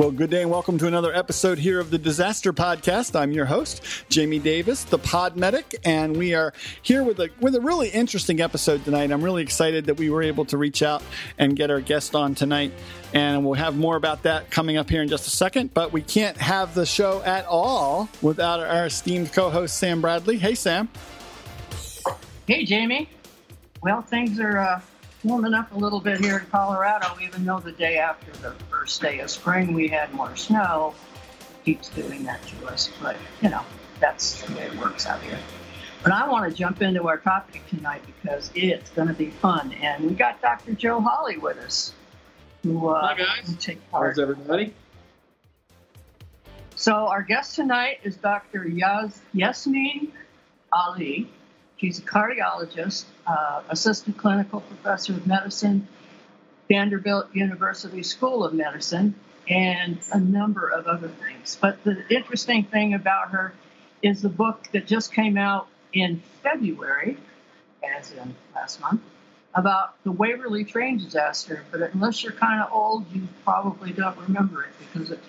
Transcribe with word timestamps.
Well, 0.00 0.10
good 0.10 0.30
day 0.30 0.40
and 0.40 0.50
welcome 0.50 0.78
to 0.78 0.86
another 0.86 1.14
episode 1.14 1.58
here 1.58 1.78
of 1.78 1.90
the 1.90 1.98
Disaster 1.98 2.54
Podcast. 2.54 3.14
I'm 3.14 3.32
your 3.32 3.44
host, 3.44 3.82
Jamie 4.08 4.38
Davis, 4.38 4.84
the 4.84 4.96
Pod 4.96 5.36
Medic, 5.36 5.78
and 5.84 6.16
we 6.16 6.32
are 6.32 6.54
here 6.80 7.04
with 7.04 7.20
a 7.20 7.28
with 7.38 7.54
a 7.54 7.60
really 7.60 7.90
interesting 7.90 8.40
episode 8.40 8.82
tonight. 8.82 9.12
I'm 9.12 9.22
really 9.22 9.42
excited 9.42 9.84
that 9.84 9.98
we 9.98 10.08
were 10.08 10.22
able 10.22 10.46
to 10.46 10.56
reach 10.56 10.82
out 10.82 11.02
and 11.36 11.54
get 11.54 11.70
our 11.70 11.82
guest 11.82 12.14
on 12.14 12.34
tonight, 12.34 12.72
and 13.12 13.44
we'll 13.44 13.52
have 13.52 13.76
more 13.76 13.96
about 13.96 14.22
that 14.22 14.50
coming 14.50 14.78
up 14.78 14.88
here 14.88 15.02
in 15.02 15.08
just 15.08 15.26
a 15.26 15.30
second. 15.30 15.74
But 15.74 15.92
we 15.92 16.00
can't 16.00 16.38
have 16.38 16.74
the 16.74 16.86
show 16.86 17.20
at 17.20 17.44
all 17.44 18.08
without 18.22 18.60
our 18.60 18.86
esteemed 18.86 19.34
co-host 19.34 19.76
Sam 19.76 20.00
Bradley. 20.00 20.38
Hey, 20.38 20.54
Sam. 20.54 20.88
Hey, 22.46 22.64
Jamie. 22.64 23.06
Well, 23.82 24.00
things 24.00 24.40
are 24.40 24.56
uh, 24.56 24.80
warming 25.24 25.54
up 25.54 25.72
a 25.72 25.76
little 25.76 26.00
bit 26.00 26.18
here 26.20 26.38
in 26.38 26.46
Colorado, 26.46 27.08
even 27.22 27.44
though 27.44 27.60
the 27.60 27.72
day 27.72 27.98
after 27.98 28.30
the 28.40 28.52
first 28.70 29.00
day 29.02 29.20
of 29.20 29.30
spring 29.30 29.72
we 29.74 29.88
had 29.88 30.12
more 30.14 30.34
snow. 30.36 30.94
Keeps 31.64 31.90
doing 31.90 32.24
that 32.24 32.40
to 32.46 32.66
us, 32.68 32.90
but 33.02 33.16
you 33.42 33.50
know, 33.50 33.62
that's 34.00 34.42
the 34.42 34.54
way 34.54 34.62
it 34.62 34.74
works 34.78 35.06
out 35.06 35.20
here. 35.22 35.38
But 36.02 36.12
I 36.12 36.26
want 36.26 36.50
to 36.50 36.56
jump 36.56 36.80
into 36.80 37.06
our 37.06 37.18
topic 37.18 37.66
tonight 37.68 38.00
because 38.06 38.50
it's 38.54 38.88
going 38.90 39.08
to 39.08 39.14
be 39.14 39.28
fun. 39.28 39.72
And 39.82 40.04
we 40.06 40.14
got 40.14 40.40
Dr. 40.40 40.72
Joe 40.72 41.00
Holly 41.00 41.36
with 41.36 41.58
us. 41.58 41.92
Who, 42.62 42.88
uh, 42.88 43.08
Hi, 43.08 43.18
guys. 43.18 43.54
Take 43.58 43.88
part. 43.90 44.08
How's 44.08 44.18
everybody? 44.18 44.72
So, 46.76 46.94
our 47.08 47.22
guest 47.22 47.56
tonight 47.56 47.98
is 48.04 48.16
Dr. 48.16 48.64
Yaz- 48.64 49.18
Yasmine 49.34 50.10
Ali. 50.72 51.30
She's 51.76 51.98
a 51.98 52.02
cardiologist, 52.02 53.04
uh, 53.30 53.62
assistant 53.68 54.16
clinical 54.16 54.60
professor 54.60 55.12
of 55.12 55.26
medicine, 55.26 55.86
Vanderbilt 56.68 57.28
University 57.32 58.02
School 58.02 58.44
of 58.44 58.52
Medicine, 58.54 59.14
and 59.48 59.98
a 60.12 60.18
number 60.18 60.68
of 60.68 60.86
other 60.86 61.08
things. 61.08 61.56
But 61.60 61.82
the 61.84 62.02
interesting 62.10 62.64
thing 62.64 62.94
about 62.94 63.30
her 63.30 63.52
is 64.02 64.22
the 64.22 64.28
book 64.28 64.68
that 64.72 64.86
just 64.86 65.12
came 65.12 65.36
out 65.36 65.68
in 65.92 66.22
February, 66.42 67.18
as 67.98 68.12
in 68.12 68.34
last 68.54 68.80
month, 68.80 69.02
about 69.54 70.02
the 70.04 70.12
Waverly 70.12 70.64
train 70.64 70.98
disaster. 70.98 71.64
But 71.70 71.82
unless 71.94 72.22
you're 72.22 72.32
kind 72.32 72.62
of 72.62 72.72
old, 72.72 73.12
you 73.12 73.28
probably 73.44 73.92
don't 73.92 74.16
remember 74.18 74.62
it 74.62 74.70
because 74.78 75.10
it 75.10 75.20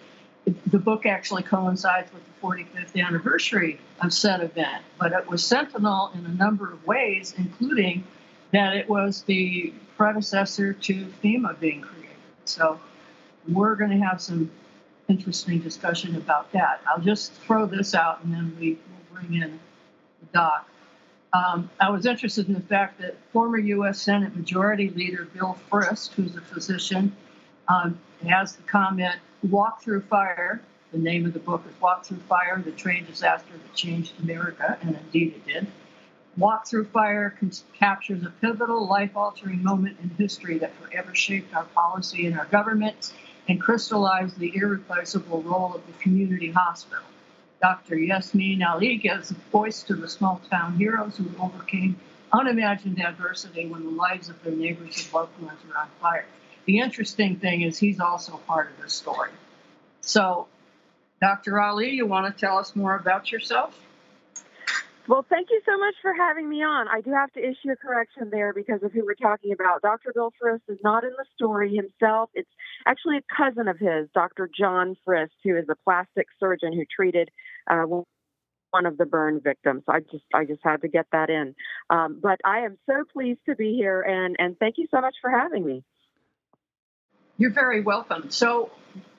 the 0.46 0.80
book 0.80 1.06
actually 1.06 1.44
coincides 1.44 2.12
with 2.14 2.24
the 2.26 2.48
45th 2.48 3.06
anniversary 3.06 3.80
of 4.02 4.12
said 4.14 4.42
event, 4.42 4.84
but 4.98 5.12
it 5.12 5.28
was 5.28 5.46
sentinel 5.46 6.12
in 6.16 6.26
a 6.26 6.34
number 6.34 6.72
of 6.72 6.86
ways, 6.86 7.36
including 7.38 8.04
that 8.52 8.76
it 8.76 8.90
was 8.90 9.24
the 9.24 9.74
predecessor 9.98 10.74
to 10.74 11.06
FEMA 11.24 11.60
being 11.60 11.82
created. 11.82 12.10
So 12.46 12.80
we're 13.48 13.76
going 13.76 13.92
to 13.92 14.06
have 14.06 14.22
some 14.22 14.52
interesting 15.08 15.60
discussion 15.60 16.16
about 16.16 16.52
that. 16.54 16.82
I'll 16.88 17.02
just 17.02 17.34
throw 17.34 17.66
this 17.66 17.94
out 17.94 18.24
and 18.24 18.34
then 18.34 18.56
we 18.60 18.72
will 18.72 19.22
bring 19.22 19.42
in 19.42 19.60
the 20.20 20.26
doc. 20.34 20.68
Um, 21.34 21.70
I 21.80 21.90
was 21.90 22.06
interested 22.06 22.48
in 22.48 22.54
the 22.54 22.62
fact 22.62 23.00
that 23.00 23.16
former 23.32 23.58
U.S. 23.58 24.02
Senate 24.02 24.36
Majority 24.36 24.90
Leader 24.90 25.28
Bill 25.34 25.58
Frist, 25.70 26.14
who's 26.14 26.36
a 26.36 26.42
physician, 26.42 27.16
um, 27.70 28.00
has 28.28 28.56
the 28.56 28.64
comment 28.64 29.16
Walk 29.50 29.82
Through 29.82 30.02
Fire. 30.02 30.62
The 30.92 31.00
name 31.00 31.26
of 31.26 31.34
the 31.34 31.40
book 31.40 31.64
is 31.68 31.82
Walk 31.82 32.06
Through 32.06 32.20
Fire 32.30 32.62
The 32.64 32.72
Train 32.72 33.06
Disaster 33.06 33.54
That 33.54 33.74
Changed 33.74 34.14
America, 34.22 34.78
and 34.84 34.96
indeed 34.96 35.34
it 35.34 35.46
did. 35.48 35.68
Walk 36.38 36.68
Through 36.68 36.86
Fire 36.86 37.36
captures 37.74 38.24
a 38.24 38.30
pivotal, 38.30 38.88
life 38.88 39.18
altering 39.18 39.64
moment 39.64 39.98
in 40.04 40.10
history 40.12 40.60
that 40.60 40.76
forever 40.76 41.16
shaped 41.16 41.56
our 41.56 41.64
policy 41.64 42.28
and 42.28 42.38
our 42.38 42.46
government 42.46 43.14
and 43.50 43.60
crystallized 43.60 44.38
the 44.38 44.56
irreplaceable 44.56 45.42
role 45.42 45.74
of 45.74 45.88
the 45.88 45.94
community 45.94 46.52
hospital. 46.52 47.04
Dr. 47.64 47.98
Yasmine 47.98 48.62
Ali 48.62 48.98
gives 48.98 49.32
voice 49.52 49.82
to 49.84 49.96
the 49.96 50.08
small 50.08 50.40
town 50.52 50.78
heroes 50.78 51.18
who 51.18 51.26
overcame 51.40 52.00
unimagined 52.32 53.02
adversity 53.02 53.66
when 53.66 53.84
the 53.86 53.90
lives 53.90 54.30
of 54.30 54.42
their 54.44 54.54
neighbors 54.54 55.04
and 55.04 55.14
loved 55.16 55.42
ones 55.42 55.60
were 55.68 55.78
on 55.78 55.88
fire. 56.00 56.28
The 56.72 56.80
interesting 56.80 57.36
thing 57.36 57.64
is 57.64 57.78
he's 57.78 58.00
also 58.00 58.38
part 58.48 58.72
of 58.72 58.82
this 58.82 58.94
story. 58.94 59.32
So, 60.00 60.48
Dr. 61.20 61.60
Ali, 61.60 61.90
you 61.90 62.06
want 62.06 62.34
to 62.34 62.40
tell 62.40 62.58
us 62.58 62.78
more 62.78 62.96
about 62.96 63.30
yourself? 63.30 63.78
Well, 65.06 65.26
thank 65.30 65.50
you 65.50 65.60
so 65.66 65.78
much 65.78 65.96
for 66.02 66.14
having 66.14 66.48
me 66.48 66.64
on. 66.64 66.88
I 66.88 67.02
do 67.02 67.12
have 67.12 67.30
to 67.34 67.42
issue 67.42 67.72
a 67.74 67.76
correction 67.76 68.30
there 68.32 68.54
because 68.54 68.84
of 68.84 68.94
who 68.94 69.04
we're 69.04 69.16
talking 69.16 69.52
about. 69.52 69.82
Dr. 69.82 70.14
Bill 70.16 70.32
Frist 70.42 70.62
is 70.70 70.78
not 70.82 71.04
in 71.04 71.10
the 71.10 71.26
story 71.36 71.76
himself. 71.76 72.30
It's 72.36 72.50
actually 72.88 73.18
a 73.18 73.36
cousin 73.36 73.68
of 73.68 73.78
his, 73.78 74.08
Dr. 74.14 74.50
John 74.58 74.96
Frist, 75.06 75.36
who 75.44 75.58
is 75.58 75.66
a 75.70 75.76
plastic 75.84 76.28
surgeon 76.40 76.72
who 76.72 76.86
treated 76.86 77.32
uh, 77.70 77.84
one 78.70 78.86
of 78.86 78.98
the 78.98 79.06
burn 79.06 79.42
victims. 79.44 79.84
I 79.90 80.00
just 80.00 80.24
I 80.34 80.46
just 80.46 80.62
had 80.64 80.84
to 80.84 80.88
get 80.88 81.08
that 81.12 81.30
in. 81.30 81.54
Um, 81.90 82.22
but 82.24 82.40
I 82.46 82.60
am 82.60 82.78
so 82.86 83.04
pleased 83.12 83.42
to 83.50 83.58
be 83.58 83.76
here, 83.76 84.02
and 84.02 84.38
and 84.40 84.58
thank 84.58 84.76
you 84.78 84.88
so 84.90 85.02
much 85.02 85.16
for 85.22 85.30
having 85.30 85.66
me. 85.66 85.84
You're 87.42 87.50
very 87.50 87.82
welcome. 87.82 88.30
So, 88.30 88.70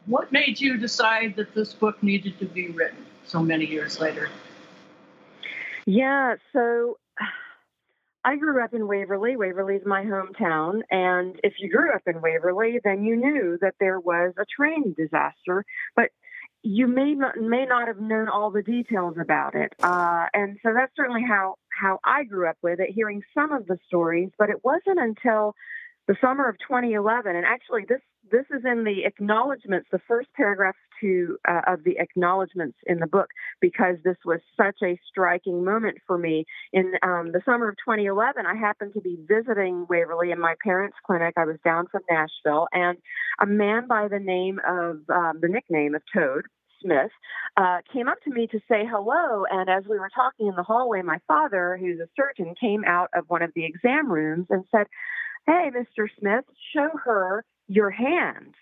what 0.06 0.30
made 0.30 0.60
you 0.60 0.76
decide 0.76 1.34
that 1.34 1.56
this 1.56 1.72
book 1.72 2.00
needed 2.04 2.38
to 2.38 2.44
be 2.44 2.68
written 2.68 3.04
so 3.24 3.42
many 3.42 3.66
years 3.66 3.98
later? 3.98 4.28
Yeah, 5.86 6.36
so 6.52 6.98
I 8.24 8.36
grew 8.36 8.62
up 8.62 8.74
in 8.74 8.86
Waverly. 8.86 9.34
Waverly 9.34 9.74
is 9.74 9.82
my 9.84 10.04
hometown. 10.04 10.82
And 10.88 11.40
if 11.42 11.54
you 11.58 11.68
grew 11.68 11.92
up 11.92 12.02
in 12.06 12.20
Waverly, 12.20 12.78
then 12.84 13.02
you 13.02 13.16
knew 13.16 13.58
that 13.60 13.74
there 13.80 13.98
was 13.98 14.34
a 14.38 14.44
train 14.44 14.94
disaster, 14.96 15.64
but 15.96 16.10
you 16.62 16.86
may 16.86 17.14
not, 17.14 17.36
may 17.38 17.66
not 17.66 17.88
have 17.88 17.98
known 17.98 18.28
all 18.28 18.52
the 18.52 18.62
details 18.62 19.16
about 19.20 19.56
it. 19.56 19.72
Uh, 19.82 20.26
and 20.32 20.58
so 20.62 20.72
that's 20.72 20.92
certainly 20.94 21.24
how, 21.26 21.56
how 21.76 21.98
I 22.04 22.22
grew 22.22 22.48
up 22.48 22.58
with 22.62 22.78
it, 22.78 22.90
hearing 22.90 23.22
some 23.34 23.50
of 23.50 23.66
the 23.66 23.78
stories. 23.88 24.30
But 24.38 24.48
it 24.48 24.62
wasn't 24.62 25.00
until 25.00 25.56
the 26.08 26.16
summer 26.20 26.48
of 26.48 26.56
2011, 26.58 27.36
and 27.36 27.46
actually 27.46 27.84
this 27.88 28.00
this 28.30 28.46
is 28.50 28.64
in 28.64 28.84
the 28.84 29.04
acknowledgments, 29.04 29.88
the 29.92 30.00
first 30.08 30.28
paragraph 30.34 30.74
to 31.00 31.36
uh, 31.46 31.60
of 31.66 31.84
the 31.84 31.98
acknowledgments 31.98 32.78
in 32.86 32.98
the 32.98 33.06
book, 33.06 33.28
because 33.60 33.96
this 34.04 34.16
was 34.24 34.40
such 34.56 34.76
a 34.82 34.98
striking 35.08 35.64
moment 35.64 35.98
for 36.06 36.16
me. 36.16 36.44
In 36.72 36.94
um, 37.02 37.32
the 37.32 37.42
summer 37.44 37.68
of 37.68 37.76
2011, 37.84 38.46
I 38.46 38.54
happened 38.54 38.94
to 38.94 39.00
be 39.00 39.18
visiting 39.28 39.86
Waverly 39.88 40.30
in 40.30 40.40
my 40.40 40.54
parents' 40.64 40.96
clinic. 41.06 41.34
I 41.36 41.44
was 41.44 41.56
down 41.64 41.86
from 41.88 42.02
Nashville, 42.08 42.68
and 42.72 42.96
a 43.40 43.46
man 43.46 43.86
by 43.86 44.08
the 44.08 44.20
name 44.20 44.60
of 44.66 45.00
um, 45.10 45.38
the 45.40 45.48
nickname 45.48 45.94
of 45.94 46.02
Toad. 46.12 46.46
Smith 46.82 47.12
uh, 47.56 47.78
came 47.92 48.08
up 48.08 48.18
to 48.24 48.30
me 48.30 48.48
to 48.48 48.58
say 48.68 48.84
hello. 48.90 49.44
And 49.48 49.70
as 49.70 49.84
we 49.88 50.00
were 50.00 50.10
talking 50.12 50.48
in 50.48 50.56
the 50.56 50.64
hallway, 50.64 51.02
my 51.02 51.18
father, 51.28 51.78
who's 51.80 52.00
a 52.00 52.08
surgeon, 52.16 52.56
came 52.60 52.82
out 52.84 53.08
of 53.14 53.24
one 53.28 53.42
of 53.42 53.52
the 53.54 53.64
exam 53.64 54.10
rooms 54.10 54.46
and 54.50 54.64
said, 54.72 54.86
Hey, 55.46 55.70
Mr. 55.74 56.08
Smith, 56.18 56.44
show 56.74 56.88
her 57.04 57.44
your 57.68 57.90
hands. 57.90 58.54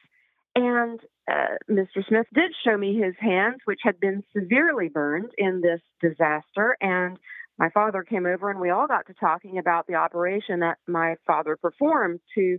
And 0.55 1.01
uh, 1.31 1.57
Mr. 1.71 2.07
Smith 2.09 2.27
did 2.35 2.53
show 2.65 2.77
me 2.77 2.99
his 2.99 3.15
hands, 3.19 3.59
which 3.65 3.81
had 3.83 4.01
been 4.01 4.25
severely 4.37 4.89
burned 4.89 5.31
in 5.39 5.61
this 5.61 5.81
disaster. 6.01 6.77
And 6.81 7.19
my 7.61 7.69
father 7.71 8.03
came 8.03 8.27
over 8.27 8.51
and 8.51 8.59
we 8.59 8.71
all 8.71 8.89
got 8.89 9.07
to 9.07 9.15
talking 9.15 9.59
about 9.59 9.87
the 9.87 9.95
operation 9.95 10.61
that 10.61 10.79
my 10.89 11.17
father 11.27 11.57
performed 11.57 12.19
to 12.35 12.59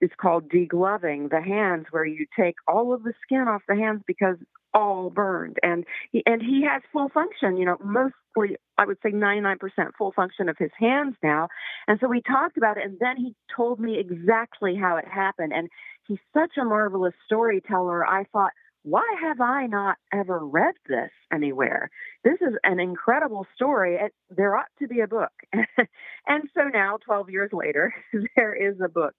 it's 0.00 0.14
called 0.20 0.48
degloving 0.48 1.30
the 1.30 1.42
hands 1.42 1.86
where 1.90 2.04
you 2.04 2.26
take 2.38 2.54
all 2.68 2.94
of 2.94 3.02
the 3.02 3.12
skin 3.22 3.46
off 3.48 3.62
the 3.68 3.74
hands 3.74 4.02
because 4.06 4.36
all 4.74 5.10
burned. 5.10 5.56
And 5.62 5.84
he 6.12 6.22
and 6.26 6.40
he 6.42 6.64
has 6.70 6.82
full 6.92 7.08
function 7.08 7.56
you 7.56 7.64
know 7.64 7.78
mostly 7.82 8.56
i 8.76 8.84
would 8.84 8.98
say 9.02 9.10
99% 9.10 9.56
full 9.96 10.12
function 10.12 10.48
of 10.48 10.56
his 10.58 10.70
hands 10.78 11.16
now. 11.22 11.48
And 11.88 11.98
so 12.00 12.08
we 12.08 12.20
talked 12.22 12.58
about 12.58 12.76
it 12.76 12.84
and 12.84 12.98
then 13.00 13.16
he 13.16 13.34
told 13.56 13.80
me 13.80 13.98
exactly 13.98 14.76
how 14.76 14.96
it 14.96 15.08
happened. 15.08 15.52
And 15.54 15.68
he's 16.06 16.18
such 16.34 16.52
a 16.60 16.64
marvelous 16.64 17.14
storyteller. 17.26 18.06
I 18.06 18.24
thought 18.32 18.52
why 18.86 19.04
have 19.20 19.40
I 19.40 19.66
not 19.66 19.96
ever 20.12 20.38
read 20.38 20.74
this 20.88 21.10
anywhere? 21.32 21.90
This 22.22 22.38
is 22.40 22.54
an 22.78 22.88
incredible 22.88 23.46
story. 23.54 23.98
There 24.34 24.56
ought 24.56 24.66
to 24.80 24.88
be 24.88 25.00
a 25.00 25.06
book. 25.06 25.32
and 25.52 26.44
so 26.54 26.64
now, 26.72 26.98
12 27.04 27.30
years 27.30 27.50
later, 27.52 27.94
there 28.36 28.54
is 28.54 28.76
a 28.84 28.88
book. 28.88 29.14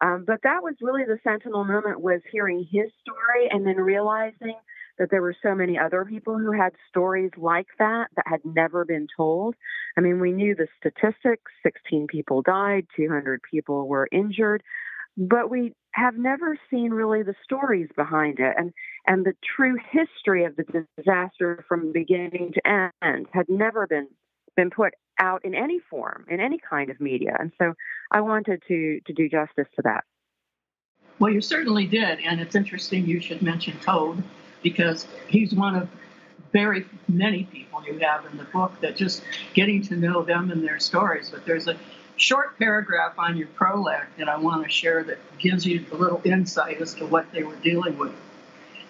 Um, 0.00 0.24
but 0.26 0.40
that 0.42 0.62
was 0.62 0.74
really 0.82 1.04
the 1.04 1.18
sentinel 1.24 1.64
moment 1.64 2.00
was 2.00 2.20
hearing 2.30 2.66
his 2.70 2.90
story 3.00 3.48
and 3.50 3.66
then 3.66 3.76
realizing 3.76 4.56
that 4.98 5.10
there 5.10 5.22
were 5.22 5.36
so 5.42 5.54
many 5.54 5.78
other 5.78 6.04
people 6.04 6.38
who 6.38 6.52
had 6.52 6.72
stories 6.88 7.30
like 7.36 7.66
that 7.78 8.08
that 8.16 8.24
had 8.26 8.40
never 8.44 8.84
been 8.84 9.06
told. 9.16 9.54
I 9.96 10.00
mean, 10.00 10.20
we 10.20 10.32
knew 10.32 10.54
the 10.54 10.68
statistics 10.78 11.50
16 11.62 12.06
people 12.08 12.42
died, 12.42 12.86
200 12.96 13.40
people 13.50 13.88
were 13.88 14.08
injured, 14.10 14.62
but 15.16 15.50
we 15.50 15.74
have 15.92 16.16
never 16.16 16.58
seen 16.70 16.90
really 16.90 17.22
the 17.22 17.34
stories 17.42 17.88
behind 17.96 18.38
it 18.38 18.54
and 18.58 18.72
and 19.06 19.24
the 19.24 19.34
true 19.56 19.76
history 19.90 20.44
of 20.44 20.56
the 20.56 20.84
disaster 20.96 21.64
from 21.68 21.92
beginning 21.92 22.52
to 22.54 22.60
end 23.02 23.26
had 23.32 23.46
never 23.48 23.86
been 23.86 24.08
been 24.56 24.70
put 24.70 24.94
out 25.20 25.44
in 25.44 25.54
any 25.54 25.78
form 25.90 26.24
in 26.28 26.40
any 26.40 26.58
kind 26.58 26.90
of 26.90 27.00
media 27.00 27.36
and 27.38 27.52
so 27.58 27.74
i 28.10 28.20
wanted 28.20 28.62
to 28.66 29.00
to 29.06 29.12
do 29.12 29.28
justice 29.28 29.68
to 29.74 29.82
that 29.82 30.04
Well, 31.18 31.32
you 31.32 31.40
certainly 31.40 31.86
did, 31.86 32.20
and 32.20 32.40
it's 32.40 32.54
interesting 32.54 33.06
you 33.06 33.20
should 33.20 33.42
mention 33.42 33.78
Toad 33.80 34.22
because 34.62 35.06
he's 35.28 35.54
one 35.54 35.76
of 35.76 35.88
very 36.52 36.86
many 37.08 37.44
people 37.44 37.82
you 37.86 37.98
have 37.98 38.26
in 38.30 38.36
the 38.38 38.44
book 38.44 38.72
that 38.80 38.96
just 38.96 39.22
getting 39.54 39.82
to 39.82 39.96
know 39.96 40.22
them 40.22 40.50
and 40.50 40.62
their 40.62 40.78
stories. 40.78 41.30
But 41.30 41.44
there's 41.46 41.68
a 41.68 41.76
short 42.16 42.58
paragraph 42.58 43.18
on 43.18 43.36
your 43.36 43.48
prologue 43.48 44.06
that 44.18 44.28
I 44.28 44.36
want 44.36 44.64
to 44.64 44.70
share 44.70 45.04
that 45.04 45.18
gives 45.38 45.66
you 45.66 45.84
a 45.92 45.96
little 45.96 46.20
insight 46.24 46.80
as 46.80 46.94
to 46.94 47.06
what 47.06 47.30
they 47.32 47.42
were 47.42 47.56
dealing 47.56 47.98
with. 47.98 48.12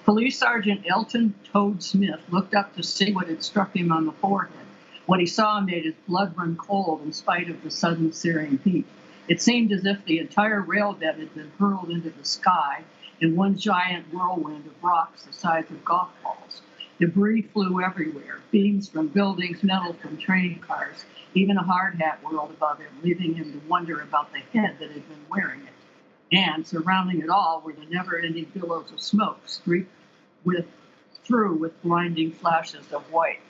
Police 0.06 0.38
Sergeant 0.38 0.84
Elton 0.88 1.34
Toad 1.52 1.82
Smith 1.82 2.20
looked 2.30 2.54
up 2.54 2.76
to 2.76 2.82
see 2.84 3.12
what 3.12 3.26
had 3.26 3.42
struck 3.42 3.74
him 3.74 3.90
on 3.90 4.06
the 4.06 4.12
forehead. 4.12 4.64
What 5.06 5.18
he 5.18 5.26
saw 5.26 5.60
made 5.60 5.84
his 5.84 5.96
blood 6.06 6.38
run 6.38 6.54
cold 6.54 7.02
in 7.02 7.12
spite 7.12 7.50
of 7.50 7.60
the 7.64 7.72
sudden 7.72 8.12
searing 8.12 8.60
heat. 8.62 8.86
It 9.26 9.42
seemed 9.42 9.72
as 9.72 9.84
if 9.84 10.04
the 10.04 10.20
entire 10.20 10.60
rail 10.60 10.92
bed 10.92 11.18
had 11.18 11.34
been 11.34 11.50
hurled 11.58 11.90
into 11.90 12.10
the 12.10 12.24
sky 12.24 12.84
in 13.20 13.34
one 13.34 13.58
giant 13.58 14.14
whirlwind 14.14 14.68
of 14.68 14.80
rocks 14.80 15.24
the 15.24 15.32
size 15.32 15.68
of 15.70 15.84
golf 15.84 16.10
balls. 16.22 16.62
Debris 17.00 17.42
flew 17.42 17.82
everywhere 17.82 18.38
beams 18.52 18.88
from 18.88 19.08
buildings, 19.08 19.64
metal 19.64 19.94
from 19.94 20.18
train 20.18 20.60
cars. 20.60 21.04
Even 21.34 21.56
a 21.56 21.64
hard 21.64 21.96
hat 21.96 22.20
whirled 22.22 22.50
above 22.50 22.78
him, 22.78 22.92
leaving 23.02 23.34
him 23.34 23.52
to 23.52 23.68
wonder 23.68 24.00
about 24.02 24.32
the 24.32 24.38
head 24.56 24.76
that 24.78 24.92
had 24.92 25.08
been 25.08 25.26
wearing 25.28 25.62
it. 25.62 25.72
And 26.32 26.66
surrounding 26.66 27.20
it 27.20 27.28
all 27.28 27.60
were 27.64 27.72
the 27.72 27.86
never 27.86 28.18
ending 28.18 28.46
billows 28.52 28.90
of 28.92 29.00
smoke, 29.00 29.40
streaked 29.46 29.90
with, 30.46 30.64
through 31.24 31.56
with 31.56 31.82
blinding 31.82 32.32
flashes 32.32 32.90
of 32.92 33.02
white. 33.12 33.40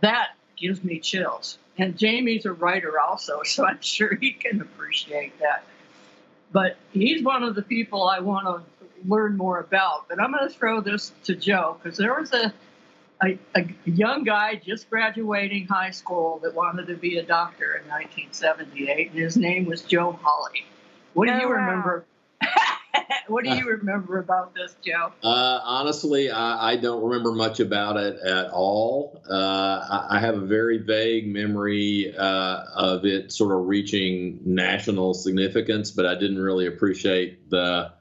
That 0.00 0.32
gives 0.56 0.84
me 0.84 0.98
chills. 0.98 1.56
And 1.78 1.96
Jamie's 1.96 2.44
a 2.44 2.52
writer 2.52 3.00
also, 3.00 3.42
so 3.44 3.64
I'm 3.64 3.80
sure 3.80 4.14
he 4.16 4.32
can 4.32 4.60
appreciate 4.60 5.38
that. 5.40 5.64
But 6.52 6.76
he's 6.92 7.22
one 7.22 7.42
of 7.42 7.54
the 7.54 7.62
people 7.62 8.06
I 8.06 8.18
want 8.18 8.46
to 8.46 9.08
learn 9.08 9.38
more 9.38 9.58
about. 9.58 10.08
But 10.08 10.20
I'm 10.20 10.32
going 10.32 10.46
to 10.46 10.54
throw 10.54 10.82
this 10.82 11.12
to 11.24 11.34
Joe 11.34 11.78
because 11.82 11.96
there 11.96 12.14
was 12.14 12.32
a 12.34 12.52
a, 13.22 13.38
a, 13.54 13.64
young 13.84 14.24
guy 14.24 14.56
just 14.56 14.90
graduating 14.90 15.66
high 15.66 15.92
school 15.92 16.40
that 16.42 16.54
wanted 16.54 16.88
to 16.88 16.96
be 16.96 17.18
a 17.18 17.22
doctor 17.22 17.76
in 17.76 17.88
1978, 17.88 19.10
and 19.10 19.18
his 19.18 19.36
name 19.36 19.64
was 19.64 19.82
Joe 19.82 20.18
Holly. 20.22 20.66
What 21.14 21.26
do 21.26 21.32
oh, 21.32 21.38
you 21.38 21.48
remember? 21.48 21.98
Wow. 21.98 22.11
what 23.28 23.44
do 23.44 23.50
you 23.54 23.66
remember 23.66 24.18
about 24.18 24.54
this, 24.54 24.74
Joe? 24.84 25.12
Uh, 25.22 25.60
honestly, 25.62 26.30
I, 26.30 26.72
I, 26.72 26.76
don't 26.76 27.02
remember 27.02 27.32
much 27.32 27.60
about 27.60 27.96
it 27.96 28.18
at 28.20 28.50
all. 28.50 29.22
Uh, 29.28 29.34
I, 29.34 30.16
I, 30.16 30.20
have 30.20 30.36
a 30.36 30.46
very 30.46 30.78
vague 30.78 31.28
memory 31.28 32.14
uh, 32.16 32.64
of 32.74 33.04
it 33.04 33.32
sort 33.32 33.52
of 33.52 33.66
reaching 33.66 34.40
national 34.44 35.14
significance, 35.14 35.90
but 35.90 36.06
I 36.06 36.14
didn't 36.14 36.38
really 36.38 36.66
appreciate 36.66 37.50
the 37.50 37.92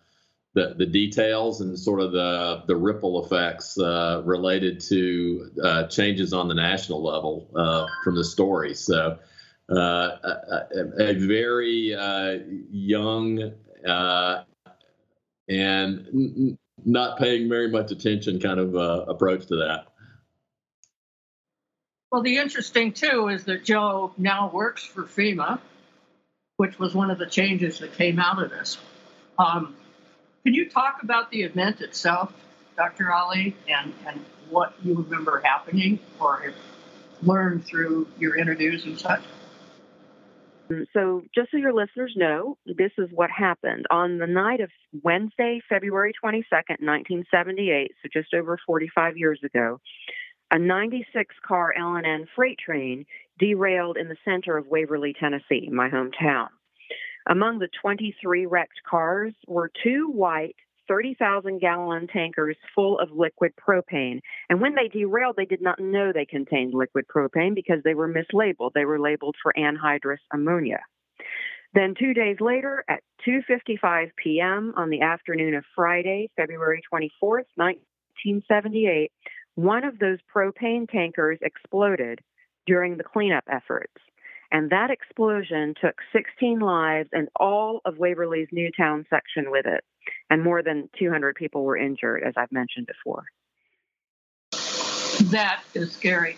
the, 0.53 0.75
the 0.77 0.85
details 0.85 1.61
and 1.61 1.79
sort 1.79 2.01
of 2.01 2.11
the, 2.11 2.63
the 2.67 2.75
ripple 2.75 3.23
effects 3.23 3.79
uh, 3.79 4.21
related 4.25 4.81
to 4.81 5.49
uh, 5.63 5.87
changes 5.87 6.33
on 6.33 6.49
the 6.49 6.53
national 6.53 7.01
level 7.01 7.49
uh, 7.55 7.87
from 8.03 8.15
the 8.15 8.23
story. 8.25 8.73
So, 8.73 9.17
a, 9.69 9.77
a, 10.99 11.13
very 11.13 11.95
young 12.69 13.53
uh, 13.87 14.43
and 15.51 16.07
n- 16.13 16.57
not 16.85 17.19
paying 17.19 17.49
very 17.49 17.69
much 17.69 17.91
attention 17.91 18.39
kind 18.39 18.59
of 18.59 18.73
approach 19.09 19.47
to 19.47 19.57
that. 19.57 19.87
Well, 22.11 22.23
the 22.23 22.37
interesting 22.37 22.93
too 22.93 23.27
is 23.27 23.45
that 23.45 23.63
Joe 23.63 24.13
now 24.17 24.49
works 24.51 24.83
for 24.83 25.03
FEMA, 25.03 25.59
which 26.57 26.79
was 26.79 26.93
one 26.95 27.11
of 27.11 27.17
the 27.17 27.25
changes 27.25 27.79
that 27.79 27.93
came 27.93 28.19
out 28.19 28.41
of 28.41 28.49
this. 28.49 28.77
Um, 29.37 29.75
can 30.43 30.53
you 30.53 30.69
talk 30.69 31.03
about 31.03 31.31
the 31.31 31.43
event 31.43 31.81
itself, 31.81 32.33
Dr. 32.75 33.13
Ali, 33.13 33.55
and, 33.67 33.93
and 34.07 34.25
what 34.49 34.73
you 34.83 34.95
remember 34.95 35.41
happening 35.43 35.99
or 36.19 36.53
learned 37.21 37.65
through 37.65 38.07
your 38.19 38.35
interviews 38.35 38.85
and 38.85 38.99
such? 38.99 39.21
Um, 40.71 40.85
so, 40.93 41.23
just 41.35 41.51
so 41.51 41.57
your 41.57 41.73
listeners 41.73 42.13
know, 42.15 42.57
this 42.65 42.91
is 42.97 43.09
what 43.11 43.29
happened. 43.29 43.85
On 43.91 44.17
the 44.17 44.27
night 44.27 44.61
of 44.61 44.69
Wednesday, 45.03 45.61
February 45.67 46.13
22nd, 46.23 46.79
1978, 46.79 47.91
so 48.01 48.09
just 48.11 48.33
over 48.33 48.57
45 48.65 49.17
years 49.17 49.39
ago, 49.43 49.79
a 50.51 50.59
96 50.59 51.35
car 51.47 51.73
L&N 51.77 52.27
freight 52.35 52.59
train 52.59 53.05
derailed 53.39 53.97
in 53.97 54.09
the 54.09 54.17
center 54.25 54.57
of 54.57 54.67
Waverly, 54.67 55.13
Tennessee, 55.17 55.69
my 55.71 55.89
hometown. 55.89 56.47
Among 57.29 57.59
the 57.59 57.69
23 57.81 58.45
wrecked 58.45 58.81
cars 58.89 59.33
were 59.47 59.71
two 59.83 60.11
white 60.11 60.55
30,000 60.91 61.59
gallon 61.59 62.05
tankers 62.07 62.57
full 62.75 62.99
of 62.99 63.11
liquid 63.11 63.53
propane. 63.55 64.19
And 64.49 64.59
when 64.59 64.75
they 64.75 64.89
derailed, 64.89 65.37
they 65.37 65.45
did 65.45 65.61
not 65.61 65.79
know 65.79 66.11
they 66.11 66.25
contained 66.25 66.73
liquid 66.73 67.05
propane 67.07 67.55
because 67.55 67.81
they 67.85 67.93
were 67.93 68.13
mislabeled. 68.13 68.73
They 68.73 68.83
were 68.83 68.99
labeled 68.99 69.37
for 69.41 69.53
anhydrous 69.57 70.17
ammonia. 70.33 70.81
Then 71.73 71.95
2 71.97 72.13
days 72.13 72.41
later 72.41 72.83
at 72.89 73.03
2:55 73.25 74.11
p.m. 74.21 74.73
on 74.75 74.89
the 74.89 74.99
afternoon 74.99 75.53
of 75.53 75.63
Friday, 75.73 76.29
February 76.35 76.81
24th, 76.93 77.47
1978, 77.55 79.13
one 79.55 79.85
of 79.85 79.97
those 79.97 80.19
propane 80.35 80.89
tankers 80.89 81.39
exploded 81.41 82.19
during 82.67 82.97
the 82.97 83.05
cleanup 83.05 83.45
efforts. 83.49 83.93
And 84.51 84.69
that 84.71 84.91
explosion 84.91 85.73
took 85.81 85.95
16 86.11 86.59
lives 86.59 87.07
and 87.13 87.29
all 87.37 87.79
of 87.85 87.97
Waverly's 87.97 88.49
Newtown 88.51 89.05
section 89.09 89.49
with 89.49 89.65
it. 89.65 89.85
And 90.31 90.43
more 90.43 90.63
than 90.63 90.89
200 90.97 91.35
people 91.35 91.63
were 91.63 91.77
injured, 91.77 92.23
as 92.23 92.33
I've 92.37 92.51
mentioned 92.51 92.87
before. 92.87 93.25
That 95.29 95.61
is 95.75 95.91
scary. 95.91 96.37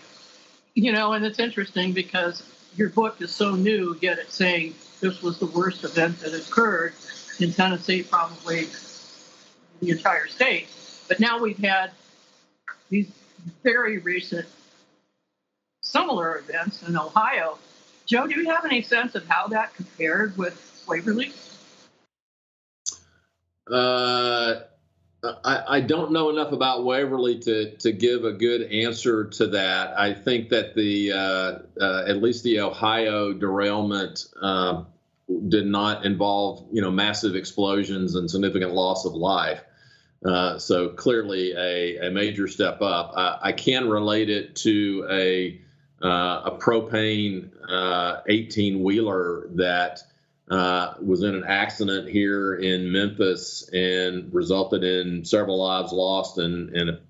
You 0.74 0.92
know, 0.92 1.12
and 1.12 1.24
it's 1.24 1.38
interesting 1.38 1.92
because 1.92 2.42
your 2.76 2.90
book 2.90 3.22
is 3.22 3.34
so 3.34 3.54
new, 3.54 3.96
yet 4.02 4.18
it's 4.18 4.34
saying 4.34 4.74
this 5.00 5.22
was 5.22 5.38
the 5.38 5.46
worst 5.46 5.84
event 5.84 6.20
that 6.20 6.34
occurred 6.34 6.92
in 7.40 7.52
Tennessee, 7.52 8.02
probably 8.02 8.66
the 9.80 9.90
entire 9.90 10.26
state. 10.26 10.68
But 11.08 11.20
now 11.20 11.38
we've 11.38 11.58
had 11.58 11.92
these 12.90 13.10
very 13.62 13.98
recent 13.98 14.46
similar 15.80 16.38
events 16.38 16.86
in 16.86 16.96
Ohio 16.96 17.58
Joe, 18.06 18.26
do 18.26 18.38
you 18.38 18.50
have 18.50 18.64
any 18.66 18.82
sense 18.82 19.14
of 19.14 19.26
how 19.26 19.46
that 19.48 19.74
compared 19.74 20.36
with 20.36 20.84
Waverly? 20.86 21.32
Uh, 23.70 24.60
I, 25.44 25.62
I, 25.68 25.80
don't 25.80 26.12
know 26.12 26.28
enough 26.28 26.52
about 26.52 26.84
Waverly 26.84 27.38
to, 27.40 27.76
to 27.78 27.92
give 27.92 28.24
a 28.24 28.32
good 28.32 28.70
answer 28.70 29.24
to 29.24 29.46
that. 29.48 29.98
I 29.98 30.12
think 30.12 30.50
that 30.50 30.74
the 30.74 31.12
uh, 31.12 31.58
uh, 31.80 32.04
at 32.06 32.22
least 32.22 32.44
the 32.44 32.60
Ohio 32.60 33.32
derailment 33.32 34.26
uh, 34.40 34.84
did 35.48 35.66
not 35.66 36.04
involve 36.04 36.66
you 36.72 36.82
know 36.82 36.90
massive 36.90 37.36
explosions 37.36 38.14
and 38.14 38.30
significant 38.30 38.72
loss 38.72 39.06
of 39.06 39.14
life. 39.14 39.62
Uh, 40.24 40.58
so 40.58 40.88
clearly 40.88 41.52
a, 41.52 42.08
a 42.08 42.10
major 42.10 42.48
step 42.48 42.82
up. 42.82 43.12
I, 43.16 43.38
I 43.42 43.52
can 43.52 43.88
relate 43.88 44.30
it 44.30 44.56
to 44.56 45.06
a 45.10 45.60
uh, 46.02 46.50
a 46.50 46.58
propane 46.58 47.50
18 48.28 48.74
uh, 48.74 48.78
wheeler 48.78 49.48
that 49.54 50.00
uh, 50.50 50.94
was 51.00 51.22
in 51.22 51.34
an 51.34 51.44
accident 51.44 52.08
here 52.08 52.54
in 52.54 52.92
Memphis 52.92 53.68
and 53.72 54.32
resulted 54.32 54.84
in 54.84 55.24
several 55.24 55.58
lives 55.58 55.92
lost 55.92 56.38
and, 56.38 56.70
and 56.76 56.90
a, 56.90 57.00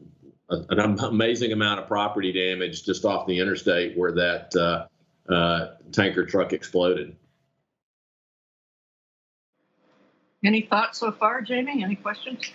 a, 0.50 0.64
an 0.68 0.98
amazing 1.00 1.52
amount 1.52 1.80
of 1.80 1.88
property 1.88 2.32
damage 2.32 2.84
just 2.84 3.04
off 3.04 3.26
the 3.26 3.40
interstate 3.40 3.96
where 3.98 4.12
that 4.12 4.54
uh, 4.56 5.32
uh, 5.32 5.74
tanker 5.90 6.24
truck 6.24 6.52
exploded. 6.52 7.16
Any 10.44 10.60
thoughts 10.62 10.98
so 10.98 11.10
far, 11.10 11.40
Jamie? 11.40 11.82
Any 11.82 11.96
questions? 11.96 12.52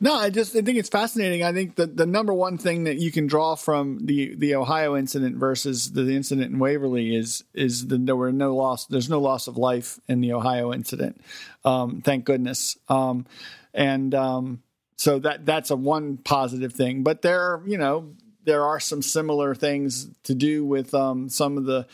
No, 0.00 0.14
I 0.14 0.30
just 0.30 0.54
I 0.54 0.62
think 0.62 0.78
it's 0.78 0.88
fascinating. 0.88 1.42
I 1.42 1.52
think 1.52 1.74
the 1.74 1.86
the 1.86 2.06
number 2.06 2.32
one 2.32 2.56
thing 2.56 2.84
that 2.84 2.98
you 2.98 3.10
can 3.10 3.26
draw 3.26 3.56
from 3.56 3.98
the 4.06 4.34
the 4.36 4.54
Ohio 4.54 4.96
incident 4.96 5.36
versus 5.36 5.90
the 5.90 6.08
incident 6.10 6.52
in 6.52 6.58
Waverly 6.58 7.16
is 7.16 7.42
is 7.52 7.88
that 7.88 8.06
there 8.06 8.14
were 8.14 8.32
no 8.32 8.54
loss. 8.54 8.86
There's 8.86 9.10
no 9.10 9.20
loss 9.20 9.48
of 9.48 9.56
life 9.56 9.98
in 10.06 10.20
the 10.20 10.32
Ohio 10.32 10.72
incident. 10.72 11.20
Um, 11.64 12.00
thank 12.00 12.24
goodness. 12.24 12.76
Um, 12.88 13.26
and 13.74 14.14
um, 14.14 14.62
so 14.96 15.18
that 15.18 15.44
that's 15.44 15.70
a 15.70 15.76
one 15.76 16.16
positive 16.16 16.72
thing. 16.72 17.02
But 17.02 17.22
there, 17.22 17.60
you 17.66 17.78
know, 17.78 18.14
there 18.44 18.64
are 18.64 18.78
some 18.78 19.02
similar 19.02 19.54
things 19.54 20.08
to 20.24 20.34
do 20.34 20.64
with 20.64 20.94
um, 20.94 21.28
some 21.28 21.58
of 21.58 21.64
the 21.64 21.86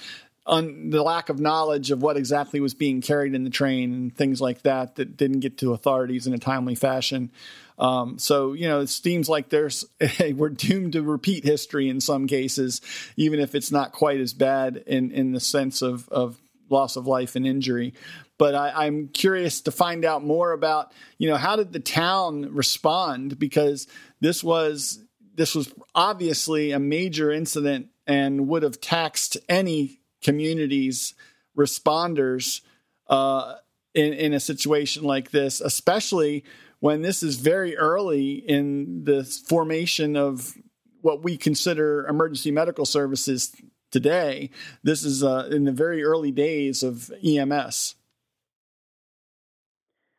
on 0.46 0.90
the 0.90 1.02
lack 1.02 1.30
of 1.30 1.40
knowledge 1.40 1.90
of 1.90 2.02
what 2.02 2.18
exactly 2.18 2.60
was 2.60 2.74
being 2.74 3.00
carried 3.00 3.34
in 3.34 3.44
the 3.44 3.50
train 3.50 3.94
and 3.94 4.14
things 4.14 4.40
like 4.42 4.62
that 4.62 4.96
that 4.96 5.16
didn't 5.16 5.40
get 5.40 5.56
to 5.58 5.72
authorities 5.72 6.26
in 6.26 6.34
a 6.34 6.38
timely 6.38 6.74
fashion. 6.74 7.30
Um, 7.78 8.18
so 8.18 8.52
you 8.52 8.68
know, 8.68 8.80
it 8.80 8.88
seems 8.88 9.28
like 9.28 9.48
there's 9.48 9.84
we're 10.34 10.50
doomed 10.50 10.92
to 10.92 11.02
repeat 11.02 11.44
history 11.44 11.88
in 11.88 12.00
some 12.00 12.26
cases, 12.26 12.80
even 13.16 13.40
if 13.40 13.54
it's 13.54 13.72
not 13.72 13.92
quite 13.92 14.20
as 14.20 14.32
bad 14.32 14.76
in 14.86 15.10
in 15.10 15.32
the 15.32 15.40
sense 15.40 15.82
of 15.82 16.08
of 16.08 16.38
loss 16.70 16.96
of 16.96 17.06
life 17.06 17.36
and 17.36 17.46
injury. 17.46 17.94
But 18.38 18.54
I, 18.54 18.86
I'm 18.86 19.08
curious 19.08 19.60
to 19.62 19.70
find 19.70 20.04
out 20.04 20.24
more 20.24 20.52
about, 20.52 20.92
you 21.18 21.28
know, 21.28 21.36
how 21.36 21.56
did 21.56 21.72
the 21.72 21.80
town 21.80 22.52
respond? 22.52 23.38
Because 23.38 23.86
this 24.20 24.42
was 24.42 24.98
this 25.34 25.54
was 25.54 25.72
obviously 25.94 26.72
a 26.72 26.78
major 26.78 27.30
incident 27.32 27.88
and 28.06 28.48
would 28.48 28.62
have 28.62 28.80
taxed 28.80 29.36
any 29.48 30.00
community's 30.22 31.14
responders 31.56 32.60
uh, 33.08 33.54
in 33.94 34.12
in 34.12 34.32
a 34.32 34.40
situation 34.40 35.04
like 35.04 35.30
this, 35.30 35.60
especially 35.60 36.44
when 36.84 37.00
this 37.00 37.22
is 37.22 37.36
very 37.36 37.78
early 37.78 38.32
in 38.34 39.04
the 39.04 39.24
formation 39.24 40.18
of 40.18 40.52
what 41.00 41.22
we 41.22 41.34
consider 41.34 42.06
emergency 42.06 42.50
medical 42.50 42.84
services 42.84 43.56
today. 43.90 44.50
This 44.82 45.02
is 45.02 45.24
uh, 45.24 45.48
in 45.50 45.64
the 45.64 45.72
very 45.72 46.04
early 46.04 46.30
days 46.30 46.82
of 46.82 47.10
EMS. 47.24 47.94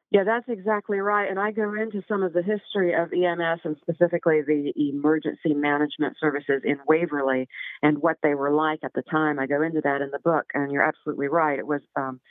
Yeah, 0.10 0.24
that's 0.24 0.50
exactly 0.50 0.98
right. 0.98 1.30
And 1.30 1.38
I 1.40 1.52
go 1.52 1.76
into 1.76 2.02
some 2.08 2.24
of 2.24 2.34
the 2.34 2.42
history 2.42 2.96
of 2.96 3.14
EMS 3.14 3.60
and 3.64 3.78
specifically 3.82 4.42
the 4.42 4.74
emergency 4.76 5.54
management 5.54 6.18
services 6.20 6.64
in 6.64 6.80
Waverly 6.88 7.48
and 7.84 8.00
what 8.00 8.18
they 8.24 8.34
were 8.34 8.52
like 8.52 8.80
at 8.84 8.94
the 8.94 9.04
time. 9.04 9.38
I 9.38 9.46
go 9.46 9.62
into 9.62 9.82
that 9.82 10.02
in 10.02 10.10
the 10.10 10.18
book, 10.18 10.46
and 10.56 10.72
you're 10.72 10.82
absolutely 10.82 11.28
right. 11.28 11.60
It 11.60 11.68
was 11.68 11.82
um, 11.96 12.22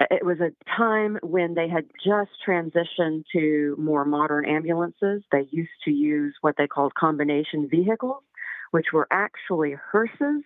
Uh, 0.00 0.06
it 0.10 0.24
was 0.24 0.40
a 0.40 0.52
time 0.76 1.18
when 1.22 1.54
they 1.54 1.68
had 1.68 1.84
just 2.04 2.30
transitioned 2.46 3.24
to 3.32 3.76
more 3.78 4.04
modern 4.04 4.44
ambulances. 4.44 5.22
They 5.30 5.46
used 5.50 5.70
to 5.84 5.90
use 5.90 6.34
what 6.40 6.56
they 6.58 6.66
called 6.66 6.94
combination 6.94 7.68
vehicles, 7.68 8.22
which 8.72 8.86
were 8.92 9.06
actually 9.10 9.76
hearses 9.92 10.42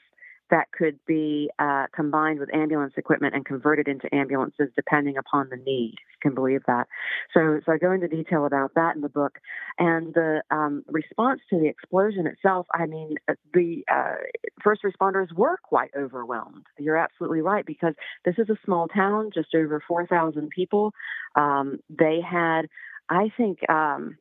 that 0.50 0.70
could 0.72 0.98
be 1.06 1.50
uh, 1.58 1.86
combined 1.94 2.38
with 2.38 2.52
ambulance 2.54 2.94
equipment 2.96 3.34
and 3.34 3.44
converted 3.44 3.88
into 3.88 4.12
ambulances 4.14 4.68
depending 4.74 5.16
upon 5.16 5.48
the 5.50 5.56
need. 5.56 5.94
If 5.94 6.14
you 6.14 6.30
can 6.30 6.34
believe 6.34 6.62
that. 6.66 6.86
So, 7.34 7.60
so 7.64 7.72
I 7.72 7.78
go 7.78 7.92
into 7.92 8.08
detail 8.08 8.46
about 8.46 8.74
that 8.74 8.94
in 8.94 9.02
the 9.02 9.08
book, 9.08 9.38
and 9.78 10.14
the 10.14 10.42
um, 10.50 10.84
response 10.88 11.40
to 11.50 11.58
the 11.58 11.68
explosion 11.68 12.26
itself. 12.26 12.66
I 12.74 12.86
mean, 12.86 13.16
uh, 13.28 13.34
the 13.52 13.84
uh, 13.92 14.16
first 14.62 14.82
responders 14.82 15.32
were 15.34 15.58
quite 15.62 15.90
overwhelmed. 15.96 16.66
You're 16.78 16.96
absolutely 16.96 17.40
right 17.40 17.64
because 17.64 17.94
this 18.24 18.34
is 18.38 18.48
a 18.48 18.56
small 18.64 18.88
town, 18.88 19.30
just 19.34 19.54
over 19.54 19.82
four 19.86 20.06
thousand 20.06 20.50
people. 20.50 20.92
Um, 21.36 21.78
they 21.88 22.20
had, 22.20 22.62
I 23.08 23.30
think, 23.36 23.68
um, 23.70 24.18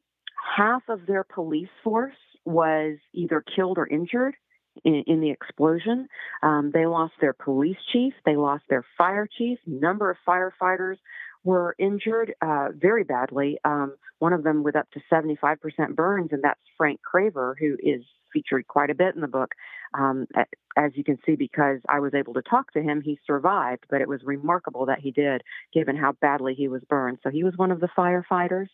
half 0.55 0.83
of 0.89 1.05
their 1.05 1.23
police 1.23 1.69
force 1.83 2.13
was 2.45 2.97
either 3.13 3.43
killed 3.55 3.77
or 3.77 3.87
injured 3.87 4.35
in, 4.83 5.03
in 5.07 5.21
the 5.21 5.29
explosion. 5.29 6.07
Um, 6.43 6.71
they 6.73 6.85
lost 6.85 7.13
their 7.19 7.33
police 7.33 7.77
chief, 7.91 8.13
they 8.25 8.35
lost 8.35 8.63
their 8.69 8.85
fire 8.97 9.27
chief. 9.37 9.59
Number 9.65 10.11
of 10.11 10.17
firefighters 10.27 10.97
were 11.43 11.75
injured 11.79 12.33
uh, 12.41 12.69
very 12.75 13.03
badly. 13.03 13.57
Um, 13.63 13.95
one 14.19 14.33
of 14.33 14.43
them 14.43 14.63
with 14.63 14.75
up 14.75 14.89
to 14.91 15.01
75% 15.11 15.95
burns, 15.95 16.29
and 16.31 16.43
that's 16.43 16.59
Frank 16.77 16.99
Craver, 17.01 17.55
who 17.59 17.77
is 17.81 18.01
featured 18.31 18.67
quite 18.67 18.89
a 18.89 18.95
bit 18.95 19.15
in 19.15 19.21
the 19.21 19.27
book. 19.27 19.53
Um, 19.93 20.27
as 20.77 20.91
you 20.95 21.03
can 21.03 21.17
see, 21.25 21.35
because 21.35 21.79
I 21.89 21.99
was 21.99 22.13
able 22.13 22.33
to 22.35 22.41
talk 22.41 22.71
to 22.73 22.81
him, 22.81 23.01
he 23.01 23.19
survived, 23.25 23.85
but 23.89 24.01
it 24.01 24.07
was 24.07 24.21
remarkable 24.23 24.85
that 24.87 24.99
he 24.99 25.11
did, 25.11 25.41
given 25.73 25.95
how 25.95 26.13
badly 26.21 26.53
he 26.53 26.67
was 26.67 26.81
burned. 26.89 27.19
So 27.23 27.29
he 27.29 27.43
was 27.43 27.53
one 27.57 27.71
of 27.71 27.79
the 27.79 27.89
firefighters. 27.97 28.67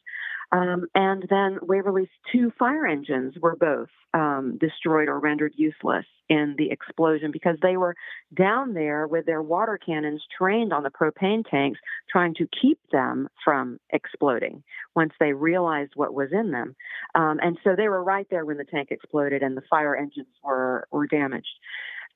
Um, 0.51 0.85
and 0.93 1.25
then 1.29 1.57
Waverly's 1.63 2.09
two 2.31 2.51
fire 2.59 2.85
engines 2.85 3.35
were 3.41 3.55
both 3.55 3.89
um, 4.13 4.57
destroyed 4.59 5.07
or 5.07 5.19
rendered 5.19 5.53
useless 5.55 6.05
in 6.29 6.55
the 6.57 6.69
explosion 6.69 7.31
because 7.31 7.57
they 7.61 7.75
were 7.75 7.95
down 8.33 8.73
there 8.73 9.07
with 9.07 9.25
their 9.25 9.41
water 9.41 9.79
cannons 9.83 10.23
trained 10.37 10.71
on 10.71 10.83
the 10.83 10.89
propane 10.89 11.43
tanks, 11.49 11.79
trying 12.09 12.35
to 12.35 12.47
keep 12.61 12.79
them 12.91 13.27
from 13.43 13.79
exploding 13.89 14.63
once 14.95 15.13
they 15.19 15.33
realized 15.33 15.93
what 15.95 16.13
was 16.13 16.29
in 16.31 16.51
them. 16.51 16.75
Um, 17.15 17.39
and 17.41 17.57
so 17.63 17.75
they 17.75 17.89
were 17.89 18.03
right 18.03 18.27
there 18.29 18.45
when 18.45 18.57
the 18.57 18.63
tank 18.63 18.89
exploded 18.91 19.42
and 19.43 19.55
the 19.55 19.61
fire 19.69 19.95
engines 19.95 20.27
were, 20.43 20.87
were 20.91 21.07
damaged. 21.07 21.47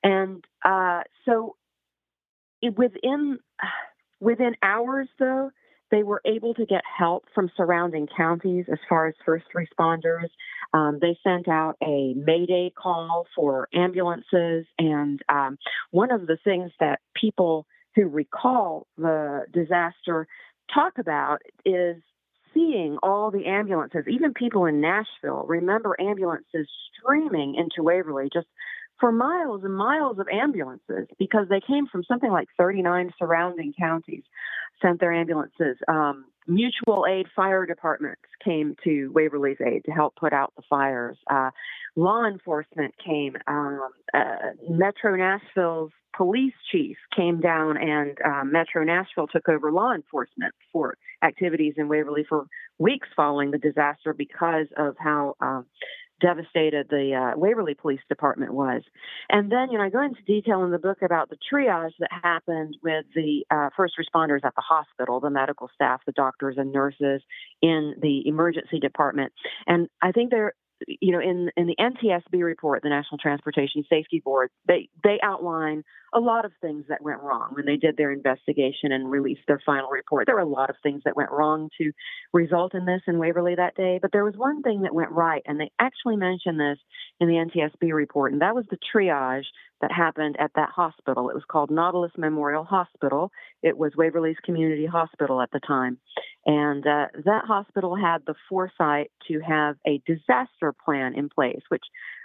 And 0.02 0.44
uh, 0.64 1.02
so 1.24 1.56
within 2.76 3.38
within 4.20 4.54
hours, 4.62 5.08
though, 5.18 5.50
they 5.90 6.02
were 6.02 6.20
able 6.24 6.54
to 6.54 6.66
get 6.66 6.82
help 6.98 7.24
from 7.34 7.50
surrounding 7.56 8.08
counties 8.16 8.66
as 8.70 8.78
far 8.88 9.06
as 9.06 9.14
first 9.24 9.46
responders. 9.54 10.28
Um, 10.74 10.98
they 11.00 11.16
sent 11.24 11.48
out 11.48 11.76
a 11.82 12.14
mayday 12.14 12.70
call 12.76 13.26
for 13.34 13.68
ambulances. 13.74 14.66
And 14.78 15.20
um, 15.28 15.58
one 15.90 16.10
of 16.10 16.26
the 16.26 16.38
things 16.44 16.72
that 16.80 17.00
people 17.18 17.66
who 17.94 18.06
recall 18.06 18.86
the 18.96 19.46
disaster 19.52 20.26
talk 20.72 20.98
about 20.98 21.38
is 21.64 21.96
seeing 22.54 22.98
all 23.02 23.30
the 23.30 23.46
ambulances, 23.46 24.04
even 24.08 24.34
people 24.34 24.66
in 24.66 24.80
Nashville 24.80 25.44
remember 25.46 25.96
ambulances 26.00 26.68
streaming 26.98 27.54
into 27.54 27.82
Waverly 27.82 28.28
just 28.32 28.46
for 29.00 29.12
miles 29.12 29.62
and 29.64 29.74
miles 29.74 30.18
of 30.18 30.26
ambulances 30.32 31.06
because 31.18 31.46
they 31.48 31.60
came 31.60 31.86
from 31.86 32.02
something 32.04 32.30
like 32.30 32.48
39 32.58 33.12
surrounding 33.18 33.72
counties 33.78 34.24
sent 34.82 35.00
their 35.00 35.12
ambulances. 35.12 35.76
Um, 35.86 36.26
mutual 36.48 37.04
aid 37.08 37.26
fire 37.36 37.66
departments 37.66 38.22
came 38.44 38.74
to 38.82 39.12
Waverly's 39.14 39.58
aid 39.64 39.84
to 39.84 39.92
help 39.92 40.16
put 40.16 40.32
out 40.32 40.52
the 40.56 40.62
fires. 40.68 41.18
Uh, 41.30 41.50
law 41.94 42.24
enforcement 42.24 42.94
came. 43.04 43.36
Um, 43.46 43.80
uh, 44.14 44.36
Metro 44.68 45.14
Nashville's 45.14 45.92
police 46.16 46.54
chief 46.72 46.96
came 47.14 47.40
down, 47.40 47.76
and 47.76 48.18
uh, 48.24 48.44
Metro 48.44 48.82
Nashville 48.82 49.28
took 49.28 49.48
over 49.48 49.70
law 49.70 49.92
enforcement 49.92 50.54
for 50.72 50.96
activities 51.22 51.74
in 51.76 51.88
Waverly 51.88 52.24
for 52.28 52.46
weeks 52.78 53.08
following 53.14 53.50
the 53.50 53.58
disaster 53.58 54.14
because 54.14 54.66
of 54.76 54.96
how 54.98 55.34
um, 55.40 55.66
devastated 56.20 56.88
the 56.88 57.14
uh, 57.14 57.38
Waverly 57.38 57.74
Police 57.74 58.00
Department 58.08 58.54
was. 58.54 58.82
And 59.28 59.50
then, 59.50 59.70
you 59.70 59.78
know, 59.78 59.84
I 59.84 59.90
go 59.90 60.02
into 60.02 60.22
detail 60.22 60.64
in 60.64 60.70
the 60.70 60.78
book 60.78 60.98
about 61.02 61.30
the 61.30 61.36
triage 61.52 61.92
that 62.00 62.10
happened 62.22 62.76
with 62.82 63.04
the 63.14 63.44
uh, 63.50 63.70
first 63.76 63.94
responders 63.98 64.44
at 64.44 64.54
the 64.54 64.62
hospital, 64.62 65.20
the 65.20 65.30
medical 65.30 65.70
staff, 65.74 66.00
the 66.06 66.12
doctors 66.12 66.56
and 66.58 66.72
nurses 66.72 67.22
in 67.62 67.94
the 68.00 68.26
emergency 68.26 68.78
department. 68.80 69.32
And 69.66 69.88
I 70.02 70.12
think 70.12 70.30
there 70.30 70.54
you 70.86 71.12
know, 71.12 71.20
in 71.20 71.50
in 71.56 71.66
the 71.66 71.76
NTSB 71.78 72.42
report, 72.42 72.82
the 72.82 72.88
National 72.88 73.18
Transportation 73.18 73.84
Safety 73.88 74.20
Board, 74.24 74.50
they 74.66 74.88
they 75.02 75.18
outline 75.22 75.84
a 76.14 76.20
lot 76.20 76.44
of 76.44 76.52
things 76.60 76.84
that 76.88 77.02
went 77.02 77.20
wrong 77.20 77.50
when 77.52 77.66
they 77.66 77.76
did 77.76 77.96
their 77.96 78.10
investigation 78.10 78.92
and 78.92 79.10
released 79.10 79.42
their 79.46 79.60
final 79.64 79.90
report. 79.90 80.26
There 80.26 80.36
were 80.36 80.40
a 80.40 80.46
lot 80.46 80.70
of 80.70 80.76
things 80.82 81.02
that 81.04 81.16
went 81.16 81.30
wrong 81.30 81.68
to 81.78 81.92
result 82.32 82.74
in 82.74 82.86
this 82.86 83.02
in 83.06 83.18
Waverly 83.18 83.56
that 83.56 83.74
day, 83.74 83.98
but 84.00 84.12
there 84.12 84.24
was 84.24 84.34
one 84.36 84.62
thing 84.62 84.82
that 84.82 84.94
went 84.94 85.10
right, 85.10 85.42
and 85.46 85.60
they 85.60 85.70
actually 85.78 86.16
mentioned 86.16 86.58
this 86.58 86.78
in 87.20 87.28
the 87.28 87.34
NTSB 87.34 87.92
report, 87.92 88.32
and 88.32 88.42
that 88.42 88.54
was 88.54 88.64
the 88.70 88.78
triage 88.94 89.44
that 89.80 89.92
happened 89.92 90.36
at 90.38 90.52
that 90.56 90.70
hospital. 90.70 91.30
It 91.30 91.34
was 91.34 91.44
called 91.48 91.70
Nautilus 91.70 92.12
Memorial 92.16 92.64
Hospital. 92.64 93.30
It 93.62 93.76
was 93.76 93.92
Waverly's 93.96 94.36
community 94.44 94.86
hospital 94.86 95.40
at 95.40 95.50
the 95.50 95.60
time. 95.60 95.98
And 96.46 96.86
uh, 96.86 97.06
that 97.24 97.44
hospital 97.46 97.94
had 97.94 98.22
the 98.26 98.34
foresight 98.48 99.10
to 99.28 99.40
have 99.40 99.76
a 99.86 100.00
disaster 100.06 100.74
plan 100.84 101.14
in 101.14 101.28
place, 101.28 101.62
which 101.68 101.84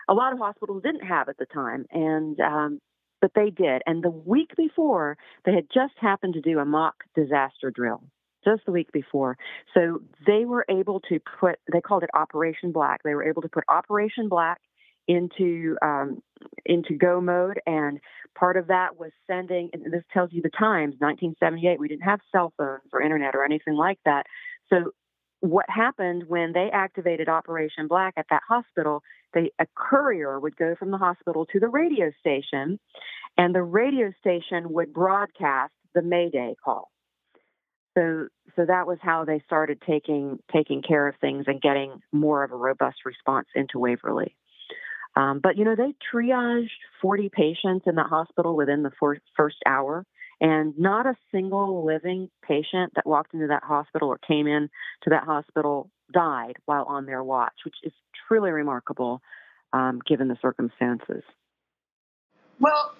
a 0.10 0.14
lot 0.14 0.34
of 0.34 0.40
hospitals 0.40 0.84
didn't 0.84 1.06
have 1.06 1.30
at 1.30 1.38
the 1.38 1.46
time. 1.46 1.86
And 1.92 2.40
um, 2.40 2.80
but 3.22 3.32
they 3.36 3.52
did. 3.52 3.82
And 3.86 4.04
the 4.04 4.10
week 4.10 4.52
before, 4.58 5.18
they 5.46 5.54
had 5.54 5.68
just 5.74 5.94
happened 5.98 6.34
to 6.34 6.42
do 6.42 6.60
a 6.60 6.66
mock 6.66 6.96
disaster 7.16 7.72
drill 7.72 8.04
just 8.44 8.66
the 8.66 8.74
week 8.74 8.92
before. 8.92 9.38
So 9.74 10.02
they 10.28 10.44
were 10.44 10.66
able 10.70 11.00
to 11.08 11.20
put, 11.40 11.56
they 11.72 11.80
called 11.80 12.04
it 12.04 12.10
Operation 12.14 12.74
Black. 12.74 13.02
They 13.04 13.16
were 13.16 13.24
able 13.24 13.42
to 13.44 13.48
put 13.48 13.64
Operation 13.70 14.28
Black 14.28 14.60
into 15.08 15.78
um, 15.82 16.22
into 16.66 16.96
go 16.96 17.22
mode, 17.22 17.60
and 17.66 18.00
part 18.38 18.58
of 18.58 18.68
that 18.68 18.98
was 18.98 19.12
sending. 19.28 19.70
And 19.74 19.92
this 19.92 20.04
tells 20.14 20.32
you 20.32 20.42
the 20.42 20.50
times, 20.50 20.96
1978. 21.00 21.80
We 21.80 21.88
didn't 21.88 22.04
have 22.04 22.20
cell 22.32 22.54
phones 22.58 22.90
or 22.92 23.02
internet 23.02 23.36
or 23.36 23.44
anything 23.44 23.76
like 23.76 24.00
that. 24.06 24.26
So 24.70 24.92
what 25.42 25.66
happened 25.68 26.24
when 26.28 26.54
they 26.54 26.70
activated 26.72 27.28
Operation 27.28 27.88
Black 27.88 28.14
at 28.18 28.26
that 28.30 28.44
hospital? 28.48 29.04
They 29.34 29.52
a 29.60 29.66
courier 29.76 30.40
would 30.40 30.56
go 30.56 30.76
from 30.78 30.92
the 30.92 30.98
hospital 30.98 31.46
to 31.48 31.60
the 31.60 31.68
radio 31.68 32.12
station, 32.20 32.80
and 33.38 33.54
the 33.54 33.64
radio 33.64 34.12
station 34.20 34.72
would 34.72 34.94
broadcast 34.94 35.74
the 35.94 36.02
Mayday 36.02 36.56
call. 36.64 36.92
So 37.98 38.28
so 38.56 38.66
that 38.66 38.88
was 38.88 38.98
how 39.02 39.26
they 39.26 39.42
started 39.46 39.82
taking 39.86 40.40
taking 40.52 40.82
care 40.82 41.08
of 41.08 41.16
things 41.20 41.46
and 41.48 41.62
getting 41.62 42.02
more 42.12 42.44
of 42.44 42.52
a 42.52 42.56
robust 42.56 43.00
response 43.06 43.48
into 43.56 43.80
Waverly. 43.80 44.36
Um, 45.16 45.40
but 45.42 45.58
you 45.58 45.66
know, 45.66 45.76
they 45.76 45.94
triaged 46.14 46.70
40 47.02 47.30
patients 47.30 47.86
in 47.88 47.96
the 47.96 48.04
hospital 48.04 48.56
within 48.56 48.84
the 48.84 48.92
first 49.36 49.58
hour, 49.66 50.06
and 50.42 50.78
not 50.78 51.06
a 51.06 51.16
single 51.32 51.86
living 51.86 52.30
patient 52.48 52.94
that 52.96 53.06
walked 53.06 53.34
into 53.34 53.48
that 53.48 53.64
hospital 53.64 54.10
or 54.10 54.18
came 54.18 54.48
in 54.48 54.70
to 55.04 55.12
that 55.12 55.24
hospital 55.24 55.90
died 56.12 56.58
while 56.66 56.84
on 56.84 57.06
their 57.06 57.24
watch, 57.24 57.54
which 57.66 57.76
is 57.84 57.94
truly 58.28 58.52
remarkable 58.52 59.22
um, 59.72 60.00
given 60.06 60.28
the 60.28 60.38
circumstances. 60.42 61.24
Well, 62.60 62.94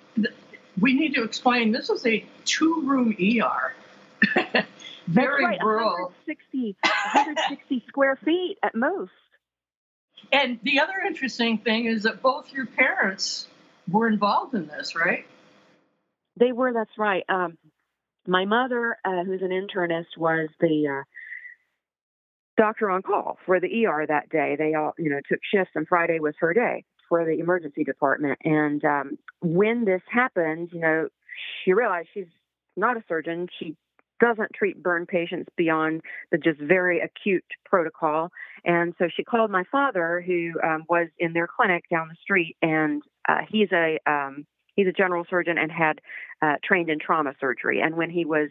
we 0.80 0.94
need 0.94 1.14
to 1.16 1.24
explain 1.24 1.72
this 1.72 1.90
is 1.90 2.06
a 2.06 2.26
two 2.46 2.82
room 2.86 3.16
ER. 3.20 3.74
Very 5.08 5.46
right, 5.46 5.60
rural. 5.62 6.14
160, 6.26 6.78
160 6.84 7.86
square 7.88 8.18
feet 8.24 8.58
at 8.64 8.74
most. 8.74 9.12
And 10.32 10.60
the 10.64 10.80
other 10.80 10.94
interesting 11.06 11.60
thing 11.60 11.86
is 11.86 12.04
that 12.04 12.22
both 12.22 12.52
your 12.52 12.66
parents 12.66 13.48
were 13.90 14.08
involved 14.08 14.54
in 14.54 14.68
this, 14.68 14.96
right? 14.96 15.26
They 16.38 16.52
were, 16.52 16.74
that's 16.74 16.98
right. 16.98 17.24
Um, 17.30 17.58
my 18.28 18.46
mother, 18.46 18.98
uh, 19.06 19.24
who's 19.24 19.42
an 19.42 19.50
internist, 19.50 20.18
was 20.18 20.50
the 20.60 20.88
uh, 20.88 21.04
doctor 22.58 22.90
on 22.90 23.02
call 23.02 23.38
for 23.46 23.60
the 23.60 23.86
ER 23.86 24.06
that 24.08 24.30
day. 24.30 24.56
They 24.58 24.74
all, 24.74 24.94
you 24.98 25.10
know, 25.10 25.20
took 25.30 25.40
shifts, 25.54 25.74
and 25.76 25.88
Friday 25.88 26.20
was 26.20 26.34
her 26.40 26.54
day 26.54 26.86
for 27.10 27.26
the 27.26 27.40
emergency 27.40 27.84
department. 27.84 28.40
And 28.44 28.84
um, 28.86 29.18
when 29.42 29.86
this 29.86 30.02
happened, 30.10 30.70
you 30.72 30.80
know, 30.80 31.10
she 31.64 31.74
realized 31.74 32.08
she's 32.14 32.28
not 32.76 32.98
a 32.98 33.04
surgeon. 33.08 33.48
She 33.60 33.76
doesn't 34.24 34.54
treat 34.56 34.82
burn 34.82 35.06
patients 35.06 35.50
beyond 35.58 36.02
the 36.32 36.38
just 36.38 36.60
very 36.62 37.02
acute 37.02 37.44
protocol. 37.66 38.30
And 38.64 38.94
so 38.98 39.10
she 39.14 39.24
called 39.24 39.52
my 39.52 39.64
father, 39.70 40.24
who 40.26 40.54
um, 40.64 40.86
was 40.88 41.08
in 41.20 41.34
their 41.34 41.48
clinic 41.48 41.84
down 41.92 42.08
the 42.08 42.16
street, 42.22 42.56
and 42.62 43.04
uh, 43.28 43.40
he's 43.50 43.68
a 43.74 44.00
um, 44.10 44.46
he's 44.76 44.88
a 44.88 44.94
general 44.94 45.26
surgeon 45.30 45.58
and 45.58 45.70
had 45.70 46.00
uh, 46.42 46.56
trained 46.64 46.90
in 46.90 47.00
trauma 47.00 47.34
surgery. 47.40 47.82
And 47.82 47.96
when 47.96 48.10
he 48.10 48.24
was 48.24 48.50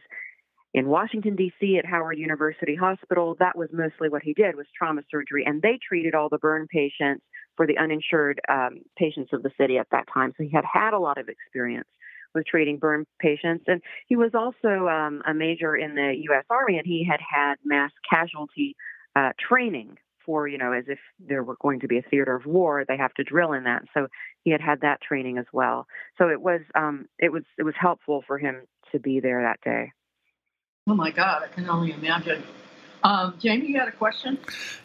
in 0.74 0.88
Washington 0.88 1.36
D.C. 1.36 1.78
at 1.78 1.86
Howard 1.86 2.18
University 2.18 2.74
Hospital, 2.74 3.36
that 3.38 3.56
was 3.56 3.68
mostly 3.72 4.10
what 4.10 4.22
he 4.22 4.34
did 4.34 4.56
was 4.56 4.66
trauma 4.76 5.02
surgery, 5.10 5.44
and 5.46 5.62
they 5.62 5.78
treated 5.86 6.14
all 6.14 6.28
the 6.28 6.38
burn 6.38 6.66
patients 6.68 7.24
for 7.56 7.66
the 7.66 7.78
uninsured 7.78 8.40
um, 8.50 8.80
patients 8.98 9.30
of 9.32 9.42
the 9.42 9.50
city 9.58 9.78
at 9.78 9.86
that 9.90 10.04
time. 10.12 10.32
So 10.36 10.44
he 10.44 10.50
had 10.50 10.64
had 10.70 10.92
a 10.92 10.98
lot 10.98 11.18
of 11.18 11.28
experience 11.28 11.88
with 12.34 12.46
treating 12.46 12.78
burn 12.78 13.06
patients, 13.18 13.64
and 13.66 13.80
he 14.06 14.16
was 14.16 14.32
also 14.34 14.88
um, 14.88 15.22
a 15.26 15.34
major 15.34 15.76
in 15.76 15.94
the 15.94 16.14
U.S. 16.30 16.44
Army, 16.50 16.78
and 16.78 16.86
he 16.86 17.06
had 17.08 17.20
had 17.20 17.56
mass 17.64 17.90
casualty 18.08 18.76
uh, 19.16 19.30
training 19.38 19.98
for 20.24 20.46
you 20.46 20.56
know 20.56 20.72
as 20.72 20.84
if 20.86 20.98
there 21.18 21.42
were 21.42 21.56
going 21.60 21.80
to 21.80 21.88
be 21.88 21.98
a 21.98 22.02
theater 22.02 22.36
of 22.36 22.46
war 22.46 22.84
they 22.86 22.96
have 22.96 23.12
to 23.12 23.24
drill 23.24 23.52
in 23.52 23.64
that 23.64 23.82
so 23.92 24.06
he 24.44 24.52
had 24.52 24.60
had 24.60 24.80
that 24.82 25.00
training 25.00 25.36
as 25.36 25.46
well 25.52 25.84
so 26.16 26.28
it 26.28 26.40
was 26.40 26.60
um 26.76 27.06
it 27.18 27.32
was 27.32 27.42
it 27.58 27.64
was 27.64 27.74
helpful 27.76 28.22
for 28.24 28.38
him 28.38 28.62
to 28.92 29.00
be 29.00 29.18
there 29.18 29.42
that 29.42 29.60
day 29.68 29.90
Oh 30.88 30.94
my 30.94 31.12
God, 31.12 31.44
I 31.44 31.46
can 31.46 31.68
only 31.68 31.92
imagine. 31.92 32.42
Um, 33.04 33.35
Jamie, 33.40 33.68
you 33.68 33.78
had 33.78 33.88
a 33.88 33.92
question? 33.92 34.38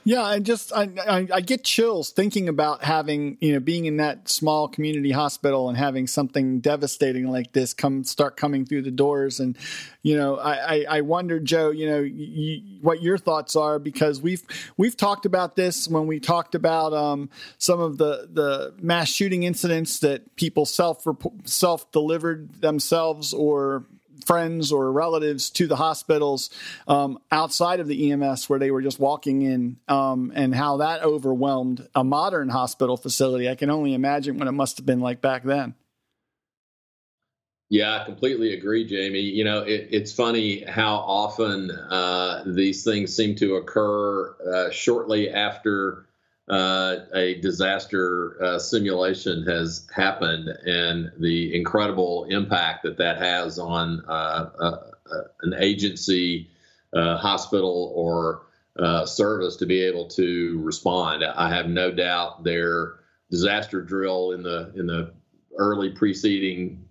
Yeah, 0.04 0.24
I 0.24 0.40
just 0.40 0.74
I, 0.74 0.90
I, 1.08 1.28
I 1.34 1.42
get 1.42 1.64
chills 1.64 2.10
thinking 2.10 2.50
about 2.50 2.84
having 2.84 3.38
you 3.42 3.54
know 3.54 3.60
being 3.60 3.86
in 3.86 3.98
that 3.98 4.28
small 4.28 4.68
community 4.68 5.12
hospital 5.12 5.70
and 5.70 5.78
having 5.78 6.08
something 6.08 6.60
devastating 6.60 7.30
like 7.30 7.52
this 7.52 7.74
come 7.74 8.04
start 8.04 8.36
coming 8.36 8.66
through 8.66 8.84
the 8.84 8.92
doors, 8.92 9.40
and 9.40 9.56
you 10.02 10.18
know 10.18 10.38
I 10.38 10.54
I, 10.54 10.86
I 10.90 11.02
wonder, 11.02 11.40
Joe, 11.40 11.70
you 11.70 11.88
know 11.88 12.00
you, 12.00 12.80
what 12.82 13.04
your 13.04 13.18
thoughts 13.20 13.56
are 13.56 13.78
because 13.78 14.20
we've 14.20 14.44
we've 14.78 14.98
talked 14.98 15.26
about 15.28 15.56
this 15.56 15.88
when 15.88 16.08
we 16.08 16.20
talked 16.20 16.56
about 16.56 16.94
um, 16.94 17.30
some 17.60 17.80
of 17.80 17.98
the 17.98 18.28
the 18.32 18.74
mass 18.82 19.10
shooting 19.10 19.44
incidents 19.44 20.00
that 20.00 20.36
people 20.38 20.66
self 20.66 21.06
self 21.44 21.92
delivered 21.92 22.62
themselves 22.62 23.34
or 23.34 23.86
friends 24.28 24.72
or 24.72 24.92
relatives 24.92 25.50
to 25.52 25.66
the 25.66 25.78
hospitals 25.78 26.50
um, 26.88 27.18
outside 27.32 27.80
of 27.80 27.88
the 27.88 28.12
EMS 28.12 28.50
where 28.50 28.60
they 28.60 28.70
were 28.70 28.82
just 28.82 29.00
walking 29.00 29.42
in, 29.42 29.78
um, 29.88 30.32
and 30.36 30.54
how 30.54 30.78
that 30.78 31.02
overwhelmed 31.02 31.88
a 31.96 32.04
modern 32.04 32.50
hospital 32.50 32.98
facility. 32.98 33.50
I 33.50 33.56
can 33.56 33.70
only 33.70 33.94
imagine 33.94 34.38
what 34.38 34.48
it 34.48 34.52
must 34.52 34.78
have 34.78 34.86
been 34.86 35.00
like 35.00 35.22
back 35.22 35.44
then. 35.44 35.74
Yeah, 37.70 38.02
I 38.02 38.06
completely 38.06 38.54
agree, 38.54 38.86
Jamie. 38.86 39.20
You 39.20 39.44
know, 39.44 39.60
it, 39.60 39.90
it's 39.92 40.14
funny 40.14 40.64
how 40.64 40.96
often 40.96 41.70
uh, 41.72 42.44
these 42.46 42.84
things 42.84 43.14
seem 43.14 43.36
to 43.36 43.56
occur 43.56 44.36
uh, 44.54 44.72
shortly 44.72 45.30
after 45.30 46.07
uh, 46.50 47.00
a 47.14 47.36
disaster 47.42 48.42
uh, 48.42 48.60
simulation 48.60 49.46
has 49.46 49.86
happened 49.94 50.48
and 50.48 51.12
the 51.20 51.54
incredible 51.54 52.26
impact 52.30 52.84
that 52.84 52.98
that 52.98 53.18
has 53.18 53.60
on 53.60 54.04
uh, 54.08 54.50
uh 54.60 54.78
an 55.42 55.54
agency, 55.58 56.50
uh, 56.94 57.16
hospital, 57.16 57.94
or 57.96 58.44
uh, 58.78 59.06
service 59.06 59.56
to 59.56 59.66
be 59.66 59.82
able 59.82 60.06
to 60.06 60.60
respond. 60.62 61.24
I 61.24 61.50
have 61.50 61.68
no 61.68 61.92
doubt 61.92 62.44
their 62.44 62.96
disaster 63.32 63.82
drill 63.82 64.32
in 64.32 64.44
the 64.44 64.72
in 64.76 64.86
the 64.86 65.14
early 65.58 65.92
preceding 65.92 66.86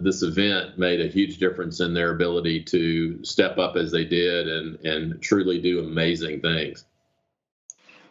this 0.00 0.22
event 0.22 0.76
made 0.78 1.00
a 1.00 1.08
huge 1.08 1.38
difference 1.38 1.80
in 1.80 1.94
their 1.94 2.10
ability 2.10 2.62
to 2.64 3.24
step 3.24 3.58
up 3.58 3.76
as 3.76 3.90
they 3.92 4.04
did 4.04 4.48
and 4.48 4.84
and 4.84 5.22
truly 5.22 5.60
do 5.60 5.80
amazing 5.80 6.40
things. 6.40 6.84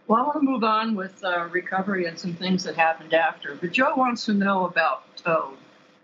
Well, 0.08 0.22
I 0.22 0.24
want 0.24 0.36
to 0.36 0.42
move 0.42 0.64
on 0.64 0.96
with 0.96 1.24
uh, 1.24 1.48
recovery 1.52 2.06
and 2.06 2.18
some 2.18 2.36
things 2.36 2.64
that 2.66 2.76
happened 2.76 3.14
after. 3.14 3.56
But 3.56 3.72
Joe 3.72 3.94
wants 3.96 4.26
to 4.26 4.34
know 4.34 4.66
about 4.66 5.04
Toad. 5.18 5.58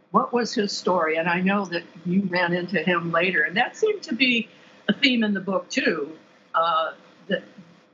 What 0.09 0.33
was 0.33 0.53
his 0.53 0.75
story? 0.75 1.17
And 1.17 1.29
I 1.29 1.39
know 1.39 1.65
that 1.65 1.83
you 2.03 2.23
ran 2.23 2.53
into 2.53 2.79
him 2.79 3.11
later, 3.11 3.43
and 3.43 3.55
that 3.57 3.77
seemed 3.77 4.01
to 4.03 4.15
be 4.15 4.49
a 4.89 4.93
theme 4.93 5.23
in 5.23 5.33
the 5.33 5.39
book 5.39 5.69
too. 5.69 6.17
Uh, 6.55 6.93
that 7.27 7.43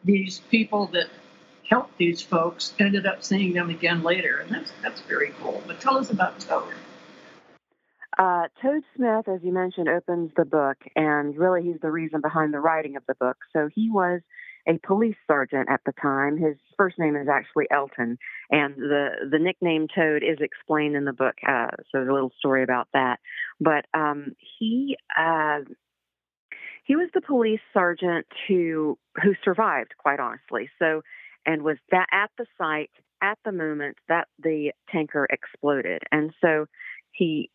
these 0.06 0.40
people 0.50 0.88
that 0.88 1.10
helped 1.70 1.98
these 1.98 2.22
folks 2.22 2.74
ended 2.80 3.06
up 3.06 3.24
seeing 3.24 3.54
them 3.54 3.70
again 3.70 4.02
later, 4.02 4.38
and 4.38 4.50
that's 4.50 4.72
that's 4.82 5.02
very 5.02 5.34
cool. 5.42 5.62
But 5.68 5.82
tell 5.82 5.98
us 5.98 6.10
about 6.10 6.40
Toad. 6.40 6.74
Uh, 8.18 8.48
Toad 8.62 8.82
Smith, 8.96 9.28
as 9.28 9.42
you 9.44 9.52
mentioned, 9.52 9.90
opens 9.90 10.32
the 10.36 10.46
book, 10.46 10.78
and 10.96 11.38
really 11.38 11.62
he's 11.62 11.80
the 11.82 11.92
reason 11.92 12.22
behind 12.22 12.54
the 12.54 12.60
writing 12.60 12.96
of 12.96 13.04
the 13.08 13.14
book. 13.14 13.38
So 13.54 13.70
he 13.76 13.92
was 13.92 14.22
a 14.68 14.78
police 14.86 15.16
sergeant 15.26 15.70
at 15.70 15.82
the 15.86 15.94
time. 15.94 16.38
His 16.38 16.58
first 16.76 17.00
name 17.00 17.16
is 17.16 17.28
actually 17.28 17.68
Elton, 17.72 18.18
and 18.50 18.76
the 18.76 19.10
the 19.32 19.40
nickname 19.40 19.88
Toad 19.94 20.24
is 20.24 20.38
explained 20.40 20.96
in 20.96 21.06
the 21.06 21.14
book. 21.14 21.36
Uh, 21.48 21.68
so 21.78 21.86
there's 21.94 22.10
a 22.10 22.14
little 22.14 22.34
story 22.38 22.64
about 22.64 22.88
that. 22.94 23.20
But 23.60 23.86
um, 23.94 24.34
he 24.60 24.98
uh, 25.18 25.60
he 26.84 26.96
was 26.96 27.10
the 27.14 27.22
police 27.22 27.62
sergeant 27.74 28.28
who 28.48 28.98
who 29.24 29.34
survived, 29.44 29.94
quite 29.98 30.20
honestly. 30.20 30.70
So 30.80 31.02
and 31.46 31.62
was 31.62 31.78
that 31.92 32.08
at 32.12 32.30
the 32.38 32.46
site 32.58 32.92
at 33.22 33.38
the 33.46 33.52
moment 33.52 33.98
that 34.10 34.28
the 34.38 34.72
tanker 34.92 35.28
exploded, 35.30 36.02
and 36.12 36.34
so 36.42 36.66
he 37.12 37.50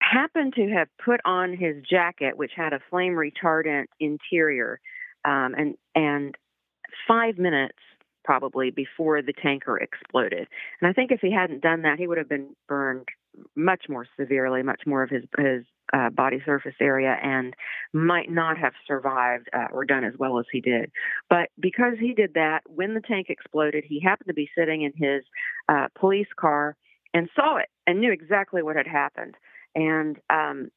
happened 0.00 0.54
to 0.54 0.68
have 0.70 0.88
put 1.04 1.20
on 1.24 1.56
his 1.56 1.82
jacket, 1.88 2.36
which 2.36 2.52
had 2.54 2.72
a 2.72 2.80
flame 2.90 3.14
retardant 3.14 3.86
interior 3.98 4.80
um, 5.28 5.54
and 5.56 5.74
and 5.94 6.34
five 7.06 7.38
minutes 7.38 7.78
probably 8.24 8.70
before 8.70 9.22
the 9.22 9.32
tanker 9.32 9.78
exploded. 9.78 10.48
And 10.80 10.90
I 10.90 10.92
think 10.92 11.10
if 11.10 11.20
he 11.20 11.32
hadn't 11.32 11.62
done 11.62 11.82
that, 11.82 11.98
he 11.98 12.06
would 12.06 12.18
have 12.18 12.28
been 12.28 12.54
burned 12.66 13.08
much 13.54 13.84
more 13.88 14.06
severely, 14.18 14.62
much 14.62 14.82
more 14.86 15.02
of 15.02 15.10
his 15.10 15.24
his 15.38 15.64
uh, 15.92 16.10
body 16.10 16.38
surface 16.44 16.74
area, 16.80 17.16
and 17.22 17.54
might 17.92 18.30
not 18.30 18.58
have 18.58 18.72
survived 18.86 19.48
uh, 19.54 19.68
or 19.72 19.84
done 19.84 20.04
as 20.04 20.14
well 20.18 20.38
as 20.38 20.46
he 20.52 20.60
did. 20.60 20.90
But 21.30 21.48
because 21.58 21.94
he 22.00 22.12
did 22.12 22.34
that, 22.34 22.60
when 22.66 22.94
the 22.94 23.00
tank 23.00 23.26
exploded, 23.28 23.84
he 23.86 24.00
happened 24.00 24.28
to 24.28 24.34
be 24.34 24.50
sitting 24.56 24.82
in 24.82 24.92
his 24.94 25.24
uh, 25.68 25.88
police 25.98 26.28
car 26.38 26.76
and 27.14 27.28
saw 27.34 27.56
it 27.56 27.68
and 27.86 28.00
knew 28.00 28.12
exactly 28.12 28.62
what 28.62 28.76
had 28.76 28.86
happened. 28.86 29.34
And 29.74 30.18
um, 30.28 30.70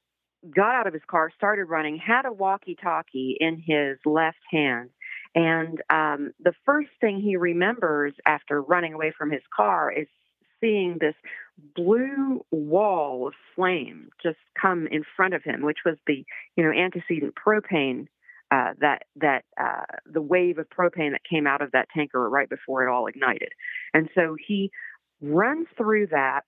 got 0.49 0.75
out 0.75 0.87
of 0.87 0.93
his 0.93 1.03
car, 1.07 1.31
started 1.35 1.65
running, 1.65 1.97
had 1.97 2.25
a 2.25 2.31
walkie 2.31 2.75
talkie 2.81 3.37
in 3.39 3.61
his 3.65 3.97
left 4.05 4.39
hand. 4.49 4.89
And 5.35 5.81
um, 5.89 6.31
the 6.39 6.53
first 6.65 6.89
thing 6.99 7.19
he 7.21 7.35
remembers 7.37 8.13
after 8.25 8.61
running 8.61 8.93
away 8.93 9.13
from 9.17 9.31
his 9.31 9.43
car 9.55 9.91
is 9.91 10.07
seeing 10.59 10.97
this 10.99 11.15
blue 11.75 12.45
wall 12.51 13.27
of 13.27 13.33
flame 13.55 14.09
just 14.21 14.37
come 14.59 14.87
in 14.87 15.03
front 15.15 15.33
of 15.33 15.43
him, 15.43 15.61
which 15.63 15.79
was 15.85 15.97
the 16.07 16.25
you 16.55 16.63
know 16.63 16.71
antecedent 16.71 17.33
propane 17.35 18.07
uh, 18.51 18.73
that 18.79 19.03
that 19.15 19.43
uh, 19.59 19.85
the 20.05 20.21
wave 20.21 20.57
of 20.57 20.67
propane 20.69 21.11
that 21.11 21.21
came 21.29 21.47
out 21.47 21.61
of 21.61 21.71
that 21.71 21.87
tanker 21.95 22.29
right 22.29 22.49
before 22.49 22.85
it 22.85 22.91
all 22.91 23.07
ignited. 23.07 23.49
And 23.93 24.09
so 24.13 24.35
he 24.47 24.71
runs 25.21 25.67
through 25.77 26.07
that 26.07 26.41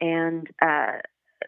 and 0.00 0.48
uh, 0.60 0.98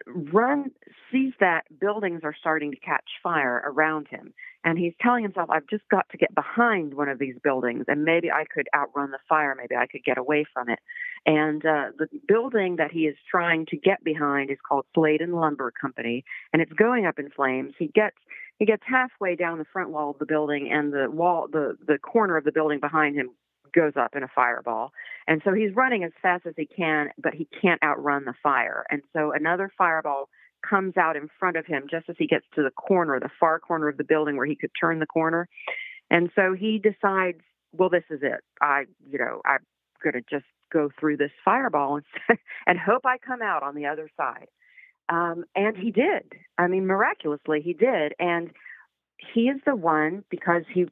Run 0.07 0.71
sees 1.11 1.33
that 1.39 1.63
buildings 1.79 2.21
are 2.23 2.35
starting 2.39 2.71
to 2.71 2.79
catch 2.79 3.05
fire 3.21 3.63
around 3.65 4.07
him. 4.07 4.33
And 4.63 4.79
he's 4.79 4.93
telling 4.99 5.23
himself, 5.23 5.49
I've 5.51 5.67
just 5.67 5.87
got 5.89 6.09
to 6.09 6.17
get 6.17 6.33
behind 6.33 6.95
one 6.95 7.07
of 7.07 7.19
these 7.19 7.35
buildings 7.43 7.85
and 7.87 8.03
maybe 8.03 8.31
I 8.31 8.45
could 8.51 8.67
outrun 8.75 9.11
the 9.11 9.19
fire. 9.29 9.55
Maybe 9.55 9.75
I 9.75 9.85
could 9.85 10.03
get 10.03 10.17
away 10.17 10.45
from 10.53 10.69
it. 10.69 10.79
And 11.25 11.65
uh, 11.65 11.91
the 11.97 12.07
building 12.27 12.75
that 12.77 12.91
he 12.91 13.01
is 13.01 13.15
trying 13.29 13.65
to 13.67 13.77
get 13.77 14.03
behind 14.03 14.51
is 14.51 14.57
called 14.67 14.85
Slade 14.93 15.21
and 15.21 15.33
Lumber 15.33 15.71
Company, 15.71 16.23
and 16.53 16.61
it's 16.61 16.73
going 16.73 17.05
up 17.05 17.17
in 17.17 17.31
flames. 17.31 17.73
He 17.79 17.87
gets 17.87 18.17
he 18.59 18.65
gets 18.65 18.83
halfway 18.85 19.35
down 19.35 19.57
the 19.57 19.65
front 19.65 19.89
wall 19.89 20.11
of 20.11 20.19
the 20.19 20.25
building, 20.25 20.69
and 20.71 20.93
the 20.93 21.09
wall, 21.09 21.47
the 21.51 21.77
the 21.87 21.97
corner 21.97 22.37
of 22.37 22.43
the 22.43 22.51
building 22.51 22.79
behind 22.79 23.15
him 23.15 23.31
goes 23.75 23.93
up 23.95 24.15
in 24.15 24.23
a 24.23 24.27
fireball. 24.33 24.91
And 25.27 25.41
so 25.43 25.53
he's 25.53 25.75
running 25.75 26.03
as 26.03 26.11
fast 26.21 26.45
as 26.45 26.53
he 26.55 26.65
can, 26.65 27.09
but 27.17 27.33
he 27.33 27.47
can't 27.61 27.83
outrun 27.83 28.25
the 28.25 28.33
fire. 28.41 28.85
And 28.89 29.01
so 29.13 29.31
another 29.31 29.71
fireball 29.77 30.29
comes 30.67 30.97
out 30.97 31.15
in 31.15 31.29
front 31.39 31.57
of 31.57 31.65
him 31.65 31.83
just 31.89 32.09
as 32.09 32.15
he 32.17 32.27
gets 32.27 32.45
to 32.55 32.63
the 32.63 32.71
corner, 32.71 33.19
the 33.19 33.29
far 33.39 33.59
corner 33.59 33.87
of 33.87 33.97
the 33.97 34.03
building 34.03 34.37
where 34.37 34.45
he 34.45 34.55
could 34.55 34.71
turn 34.79 34.99
the 34.99 35.05
corner. 35.05 35.47
And 36.09 36.29
so 36.35 36.53
he 36.53 36.79
decides, 36.79 37.41
well, 37.73 37.89
this 37.89 38.03
is 38.09 38.19
it. 38.21 38.41
I, 38.61 38.85
you 39.09 39.19
know, 39.19 39.41
I'm 39.45 39.59
going 40.03 40.13
to 40.13 40.21
just 40.29 40.45
go 40.71 40.89
through 40.99 41.17
this 41.17 41.31
fireball 41.43 41.97
and, 41.97 42.37
and 42.67 42.79
hope 42.79 43.05
I 43.05 43.17
come 43.17 43.41
out 43.41 43.63
on 43.63 43.75
the 43.75 43.87
other 43.87 44.09
side. 44.17 44.47
Um, 45.09 45.45
and 45.55 45.77
he 45.77 45.91
did. 45.91 46.33
I 46.57 46.67
mean, 46.67 46.87
miraculously, 46.87 47.61
he 47.61 47.73
did. 47.73 48.13
And 48.19 48.51
he 49.33 49.41
is 49.41 49.61
the 49.65 49.75
one 49.75 50.23
because 50.29 50.63
he 50.73 50.85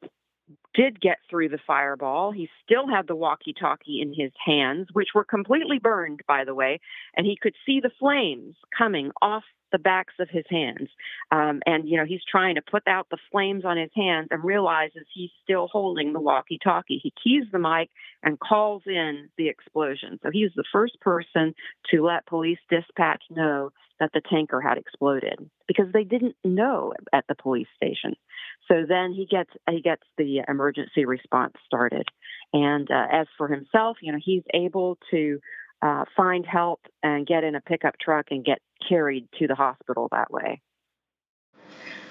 did 0.74 1.02
get 1.02 1.18
through 1.30 1.50
the 1.50 1.60
fireball. 1.66 2.32
He 2.32 2.50
still 2.64 2.88
had 2.88 3.08
the 3.08 3.16
walkie 3.16 3.54
talkie 3.54 4.02
in 4.02 4.14
his 4.14 4.32
hands, 4.44 4.88
which 4.94 5.10
were 5.14 5.24
completely 5.24 5.80
burned, 5.80 6.22
by 6.28 6.44
the 6.44 6.56
way, 6.56 6.80
and 7.16 7.26
he 7.26 7.38
could 7.42 7.56
see 7.66 7.80
the 7.80 7.92
flames 8.00 8.56
coming 8.78 9.12
off 9.22 9.44
the 9.74 9.80
backs 9.80 10.14
of 10.20 10.30
his 10.30 10.46
hands. 10.50 10.88
Um, 11.32 11.60
and, 11.66 11.90
you 11.90 11.98
know, 11.98 12.06
he's 12.06 12.22
trying 12.30 12.56
to 12.56 12.62
put 12.62 12.84
out 12.88 13.08
the 13.12 13.18
flames 13.32 13.66
on 13.66 13.76
his 13.76 13.90
hands 13.94 14.30
and 14.32 14.42
realizes 14.44 15.04
he's 15.14 15.32
still 15.44 15.68
holding 15.68 16.14
the 16.14 16.22
walkie 16.22 16.60
talkie. 16.64 17.02
He 17.04 17.12
keys 17.22 17.44
the 17.52 17.60
mic 17.60 17.90
and 18.24 18.40
calls 18.40 18.84
in 18.86 19.30
the 19.38 19.50
explosion. 19.50 20.20
So 20.24 20.30
he's 20.32 20.52
the 20.56 20.64
first 20.72 21.02
person 21.02 21.54
to 21.92 22.04
let 22.06 22.26
police 22.26 22.60
dispatch 22.70 23.24
know 23.30 23.72
that 24.00 24.12
the 24.14 24.22
tanker 24.30 24.62
had 24.62 24.78
exploded 24.78 25.50
because 25.68 25.88
they 25.94 26.04
didn't 26.04 26.36
know 26.44 26.94
at 27.14 27.26
the 27.28 27.36
police 27.36 27.68
station. 27.76 28.16
So 28.68 28.86
then 28.88 29.14
he 29.14 29.26
gets 29.26 29.52
he 29.70 29.82
gets 29.82 30.04
the 30.18 30.42
emergency 30.48 31.06
response 31.06 31.54
started, 31.66 32.08
and 32.54 32.90
uh, 32.90 33.08
as 33.12 33.28
for 33.38 33.48
himself, 33.48 33.98
you 34.02 34.12
know, 34.12 34.20
he's 34.22 34.44
able 34.54 34.98
to 35.12 35.40
uh, 35.84 36.06
find 36.15 36.46
help 36.46 36.80
and 37.04 37.28
get 37.28 37.43
in 37.43 37.56
a 37.56 37.62
pickup 37.62 37.98
truck 38.00 38.28
and 38.32 38.46
get 38.46 38.60
carried 38.88 39.28
to 39.38 39.48
the 39.48 39.56
hospital 39.56 40.08
that 40.12 40.32
way. 40.32 40.62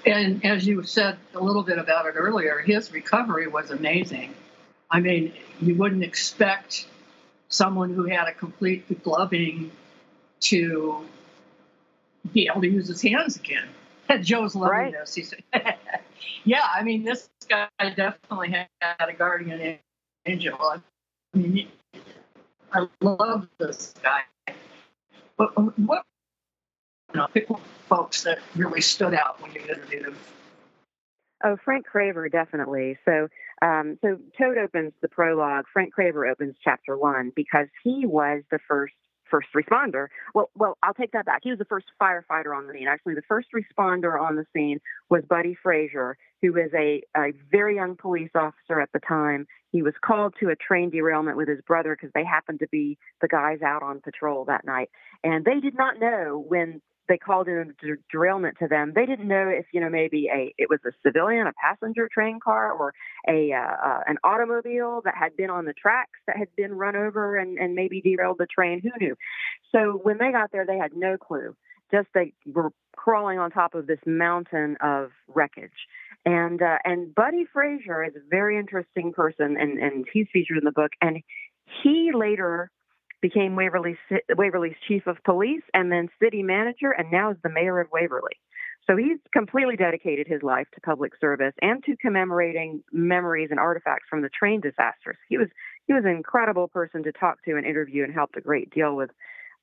And 0.05 0.45
as 0.45 0.67
you 0.67 0.83
said 0.83 1.17
a 1.33 1.39
little 1.39 1.63
bit 1.63 1.79
about 1.79 2.05
it 2.05 2.13
earlier, 2.15 2.59
his 2.59 2.93
recovery 2.93 3.47
was 3.47 3.71
amazing. 3.71 4.35
I 4.91 4.99
mean, 4.99 5.33
you 5.59 5.75
wouldn't 5.75 6.03
expect 6.03 6.85
someone 7.49 7.93
who 7.93 8.03
had 8.03 8.27
a 8.27 8.33
complete 8.33 9.03
gloving 9.03 9.71
to 10.41 11.07
be 12.31 12.47
able 12.51 12.61
to 12.61 12.69
use 12.69 12.87
his 12.87 13.01
hands 13.01 13.37
again. 13.37 13.67
Joe's 14.21 14.55
loving 14.55 14.77
right. 14.77 14.91
this. 14.91 15.15
He 15.15 15.23
said, 15.23 15.43
"Yeah, 16.43 16.63
I 16.75 16.83
mean, 16.83 17.03
this 17.03 17.27
guy 17.49 17.69
definitely 17.79 18.49
had 18.49 19.09
a 19.09 19.13
guardian 19.13 19.79
angel. 20.25 20.59
I 20.61 20.81
mean, 21.33 21.69
I 22.73 22.87
love 23.01 23.47
this 23.57 23.93
guy. 24.01 24.21
But 25.37 25.55
what 25.79 26.05
you 27.13 27.19
know, 27.19 27.27
pick 27.33 27.47
folks 27.87 28.23
that 28.23 28.39
really 28.55 28.81
stood 28.81 29.13
out 29.13 29.41
when 29.41 29.51
you 29.53 29.61
interviewed 29.61 30.05
him. 30.05 30.15
Oh, 31.43 31.57
Frank 31.63 31.85
Craver, 31.93 32.31
definitely. 32.31 32.97
So, 33.05 33.27
um, 33.61 33.97
so 34.01 34.17
Toad 34.37 34.57
opens 34.57 34.93
the 35.01 35.09
prologue. 35.09 35.65
Frank 35.71 35.93
Craver 35.93 36.29
opens 36.29 36.55
chapter 36.63 36.97
one 36.97 37.31
because 37.35 37.67
he 37.83 38.05
was 38.05 38.43
the 38.49 38.59
first 38.67 38.93
first 39.29 39.47
responder. 39.55 40.07
Well, 40.33 40.49
well, 40.55 40.77
I'll 40.83 40.93
take 40.93 41.11
that 41.13 41.25
back. 41.25 41.41
He 41.43 41.49
was 41.49 41.59
the 41.59 41.65
first 41.65 41.87
firefighter 42.01 42.55
on 42.55 42.67
the 42.67 42.73
scene. 42.73 42.87
Actually, 42.87 43.15
the 43.15 43.23
first 43.27 43.49
responder 43.53 44.19
on 44.19 44.35
the 44.35 44.45
scene 44.53 44.79
was 45.09 45.23
Buddy 45.27 45.55
Frazier, 45.61 46.17
who 46.43 46.51
was 46.51 46.69
a, 46.75 47.01
a 47.15 47.31
very 47.49 47.75
young 47.75 47.95
police 47.95 48.31
officer 48.35 48.81
at 48.81 48.89
the 48.91 48.99
time. 48.99 49.47
He 49.71 49.81
was 49.81 49.93
called 50.05 50.35
to 50.41 50.49
a 50.49 50.55
train 50.57 50.89
derailment 50.89 51.37
with 51.37 51.47
his 51.47 51.61
brother 51.65 51.95
because 51.95 52.11
they 52.13 52.25
happened 52.25 52.59
to 52.59 52.67
be 52.69 52.97
the 53.21 53.29
guys 53.29 53.61
out 53.65 53.81
on 53.81 54.01
patrol 54.01 54.43
that 54.45 54.65
night. 54.65 54.89
And 55.23 55.45
they 55.45 55.61
did 55.61 55.77
not 55.77 56.01
know 56.01 56.43
when 56.45 56.81
they 57.07 57.17
called 57.17 57.47
in 57.47 57.73
a 57.81 57.85
derailment 58.11 58.57
to 58.59 58.67
them. 58.67 58.91
They 58.93 59.05
didn't 59.05 59.27
know 59.27 59.47
if 59.47 59.65
you 59.73 59.79
know 59.79 59.89
maybe 59.89 60.27
a 60.33 60.53
it 60.57 60.69
was 60.69 60.79
a 60.85 60.91
civilian, 61.05 61.47
a 61.47 61.53
passenger 61.53 62.09
train 62.13 62.39
car, 62.43 62.71
or 62.71 62.93
a 63.27 63.53
uh, 63.53 63.87
uh, 63.87 63.99
an 64.07 64.17
automobile 64.23 65.01
that 65.05 65.15
had 65.17 65.35
been 65.35 65.49
on 65.49 65.65
the 65.65 65.73
tracks 65.73 66.19
that 66.27 66.37
had 66.37 66.47
been 66.55 66.73
run 66.73 66.95
over 66.95 67.37
and 67.37 67.57
and 67.57 67.73
maybe 67.75 68.01
derailed 68.01 68.37
the 68.37 68.47
train. 68.47 68.81
Who 68.81 68.89
knew? 68.99 69.15
So 69.73 69.99
when 70.03 70.17
they 70.17 70.31
got 70.31 70.51
there, 70.51 70.65
they 70.65 70.77
had 70.77 70.91
no 70.95 71.17
clue. 71.17 71.55
Just 71.91 72.07
they 72.13 72.33
were 72.45 72.71
crawling 72.95 73.37
on 73.37 73.51
top 73.51 73.75
of 73.75 73.85
this 73.85 73.99
mountain 74.05 74.77
of 74.81 75.11
wreckage. 75.27 75.71
And 76.25 76.61
uh, 76.61 76.77
and 76.85 77.13
Buddy 77.13 77.45
Frazier 77.51 78.03
is 78.03 78.15
a 78.15 78.21
very 78.29 78.57
interesting 78.57 79.11
person, 79.11 79.57
and 79.59 79.77
and 79.77 80.05
he's 80.11 80.27
featured 80.31 80.57
in 80.57 80.63
the 80.63 80.71
book. 80.71 80.91
And 81.01 81.21
he 81.83 82.11
later 82.13 82.71
became 83.21 83.55
Waverly, 83.55 83.97
Waverly's 84.37 84.75
chief 84.87 85.07
of 85.07 85.17
police 85.23 85.63
and 85.73 85.91
then 85.91 86.09
city 86.21 86.43
manager, 86.43 86.91
and 86.91 87.11
now 87.11 87.31
is 87.31 87.37
the 87.43 87.49
mayor 87.49 87.79
of 87.79 87.87
Waverly. 87.91 88.33
So 88.85 88.97
he's 88.97 89.17
completely 89.31 89.77
dedicated 89.77 90.27
his 90.27 90.43
life 90.43 90.67
to 90.75 90.81
public 90.81 91.13
service 91.19 91.53
and 91.61 91.81
to 91.85 91.95
commemorating 91.97 92.83
memories 92.91 93.47
and 93.49 93.59
artifacts 93.59 94.05
from 94.09 94.21
the 94.21 94.29
train 94.29 94.59
disasters. 94.59 95.17
He 95.29 95.37
was 95.37 95.47
he 95.87 95.93
was 95.93 96.03
an 96.03 96.11
incredible 96.11 96.67
person 96.67 97.03
to 97.03 97.11
talk 97.13 97.43
to 97.45 97.55
and 97.55 97.65
interview 97.65 98.03
and 98.03 98.13
helped 98.13 98.37
a 98.37 98.41
great 98.41 98.69
deal 98.71 98.95
with 98.95 99.09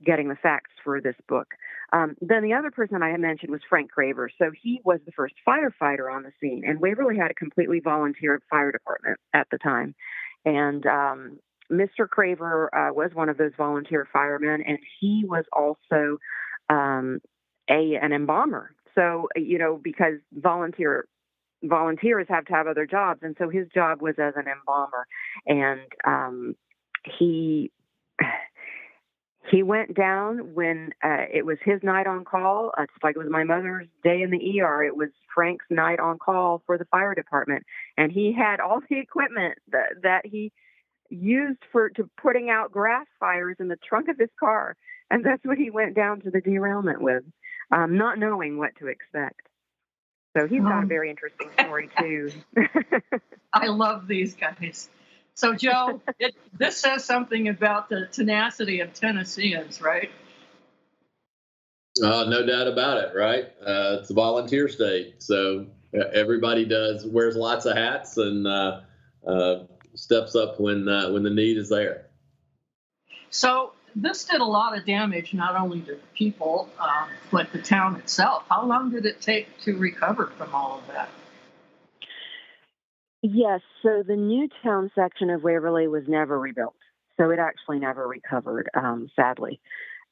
getting 0.04 0.28
the 0.28 0.36
facts 0.36 0.70
for 0.82 1.00
this 1.00 1.16
book. 1.28 1.48
Um, 1.92 2.16
then 2.20 2.42
the 2.42 2.54
other 2.54 2.70
person 2.70 3.02
I 3.02 3.16
mentioned 3.16 3.50
was 3.50 3.60
Frank 3.68 3.90
Craver. 3.92 4.28
So 4.38 4.50
he 4.62 4.80
was 4.84 5.00
the 5.04 5.12
first 5.12 5.34
firefighter 5.46 6.12
on 6.12 6.22
the 6.22 6.32
scene, 6.40 6.62
and 6.66 6.80
Waverly 6.80 7.16
had 7.16 7.30
a 7.30 7.34
completely 7.34 7.80
volunteer 7.80 8.40
fire 8.48 8.72
department 8.72 9.18
at 9.34 9.48
the 9.50 9.58
time. 9.58 9.94
And 10.44 10.86
um, 10.86 11.38
Mr. 11.70 12.08
Craver 12.08 12.68
uh, 12.72 12.92
was 12.92 13.10
one 13.14 13.28
of 13.28 13.36
those 13.36 13.52
volunteer 13.56 14.08
firemen, 14.12 14.62
and 14.66 14.78
he 15.00 15.24
was 15.26 15.44
also 15.52 16.18
um, 16.68 17.20
a 17.68 17.96
an 18.00 18.12
embalmer. 18.12 18.74
So 18.94 19.28
you 19.36 19.58
know, 19.58 19.80
because 19.82 20.14
volunteer 20.32 21.06
volunteers 21.62 22.26
have 22.28 22.46
to 22.46 22.52
have 22.52 22.66
other 22.66 22.86
jobs, 22.86 23.20
and 23.22 23.36
so 23.38 23.48
his 23.48 23.68
job 23.74 24.00
was 24.00 24.14
as 24.18 24.34
an 24.36 24.46
embalmer, 24.48 25.06
and 25.46 25.80
um, 26.06 26.54
he 27.18 27.70
he 29.50 29.62
went 29.62 29.94
down 29.94 30.54
when 30.54 30.90
uh, 31.02 31.24
it 31.32 31.44
was 31.44 31.58
his 31.64 31.82
night 31.82 32.06
on 32.06 32.24
call. 32.24 32.72
Uh, 32.76 32.82
it's 32.82 32.92
like 33.02 33.16
it 33.16 33.18
was 33.18 33.30
my 33.30 33.44
mother's 33.44 33.86
day 34.04 34.22
in 34.22 34.30
the 34.30 34.60
ER. 34.60 34.84
It 34.84 34.96
was 34.96 35.08
Frank's 35.34 35.64
night 35.70 35.98
on 35.98 36.18
call 36.18 36.62
for 36.66 36.78
the 36.78 36.84
fire 36.86 37.14
department, 37.14 37.64
and 37.96 38.12
he 38.12 38.32
had 38.32 38.60
all 38.60 38.80
the 38.88 38.98
equipment 38.98 39.58
that, 39.72 40.02
that 40.02 40.26
he 40.26 40.52
used 41.08 41.58
for 41.72 41.90
to 41.90 42.08
putting 42.22 42.50
out 42.50 42.70
grass 42.70 43.06
fires 43.18 43.56
in 43.58 43.68
the 43.68 43.76
trunk 43.76 44.08
of 44.08 44.18
his 44.18 44.30
car, 44.38 44.76
and 45.10 45.24
that's 45.24 45.44
what 45.44 45.58
he 45.58 45.70
went 45.70 45.96
down 45.96 46.20
to 46.20 46.30
the 46.30 46.40
derailment 46.40 47.00
with, 47.00 47.24
um, 47.72 47.96
not 47.96 48.18
knowing 48.18 48.58
what 48.58 48.76
to 48.78 48.86
expect. 48.86 49.40
So 50.36 50.46
he's 50.46 50.62
got 50.62 50.84
a 50.84 50.86
very 50.86 51.10
interesting 51.10 51.50
story 51.58 51.90
too. 51.98 52.30
I 53.52 53.66
love 53.66 54.06
these 54.06 54.34
guys. 54.34 54.88
So 55.34 55.54
Joe, 55.54 56.00
it, 56.18 56.34
this 56.58 56.76
says 56.76 57.04
something 57.04 57.48
about 57.48 57.88
the 57.88 58.06
tenacity 58.12 58.80
of 58.80 58.92
Tennesseans, 58.92 59.80
right? 59.80 60.10
Uh, 62.02 62.24
no 62.24 62.46
doubt 62.46 62.68
about 62.68 62.98
it, 62.98 63.14
right? 63.14 63.44
Uh, 63.60 63.98
it's 64.00 64.10
a 64.10 64.14
volunteer 64.14 64.68
state, 64.68 65.22
so 65.22 65.66
everybody 66.14 66.64
does 66.64 67.04
wears 67.06 67.36
lots 67.36 67.66
of 67.66 67.76
hats 67.76 68.16
and 68.16 68.46
uh, 68.46 68.80
uh 69.26 69.64
steps 69.94 70.36
up 70.36 70.60
when 70.60 70.88
uh, 70.88 71.10
when 71.10 71.22
the 71.22 71.30
need 71.30 71.56
is 71.56 71.68
there. 71.68 72.06
So 73.30 73.72
this 73.94 74.24
did 74.24 74.40
a 74.40 74.44
lot 74.44 74.76
of 74.76 74.86
damage, 74.86 75.34
not 75.34 75.56
only 75.56 75.80
to 75.82 75.98
people 76.14 76.68
um, 76.78 77.08
but 77.30 77.52
the 77.52 77.60
town 77.60 77.96
itself. 77.96 78.44
How 78.48 78.64
long 78.64 78.90
did 78.90 79.06
it 79.06 79.20
take 79.20 79.60
to 79.62 79.76
recover 79.76 80.32
from 80.38 80.54
all 80.54 80.78
of 80.78 80.86
that? 80.88 81.08
Yes, 83.22 83.60
so 83.82 84.02
the 84.06 84.16
new 84.16 84.48
town 84.62 84.90
section 84.94 85.28
of 85.28 85.42
Waverly 85.42 85.88
was 85.88 86.04
never 86.08 86.38
rebuilt, 86.38 86.76
so 87.18 87.30
it 87.30 87.38
actually 87.38 87.78
never 87.78 88.08
recovered, 88.08 88.70
um, 88.74 89.10
sadly. 89.14 89.60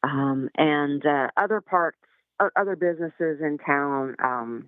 Um, 0.03 0.51
and 0.57 1.05
uh, 1.07 1.29
other 1.37 1.61
parts, 1.61 1.99
other 2.55 2.77
businesses 2.77 3.41
in 3.41 3.59
town 3.65 4.15
um, 4.23 4.67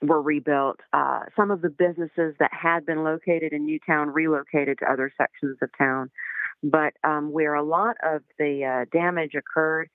were 0.00 0.22
rebuilt. 0.22 0.80
Uh, 0.92 1.20
some 1.36 1.50
of 1.50 1.60
the 1.60 1.68
businesses 1.68 2.34
that 2.40 2.50
had 2.50 2.86
been 2.86 3.04
located 3.04 3.52
in 3.52 3.66
Newtown 3.66 4.08
relocated 4.08 4.78
to 4.78 4.90
other 4.90 5.12
sections 5.16 5.58
of 5.60 5.68
town. 5.76 6.10
But 6.62 6.94
um, 7.04 7.30
where 7.30 7.54
a 7.54 7.62
lot 7.62 7.96
of 8.02 8.22
the 8.38 8.64
uh, 8.64 8.96
damage 8.96 9.34
occurred 9.34 9.90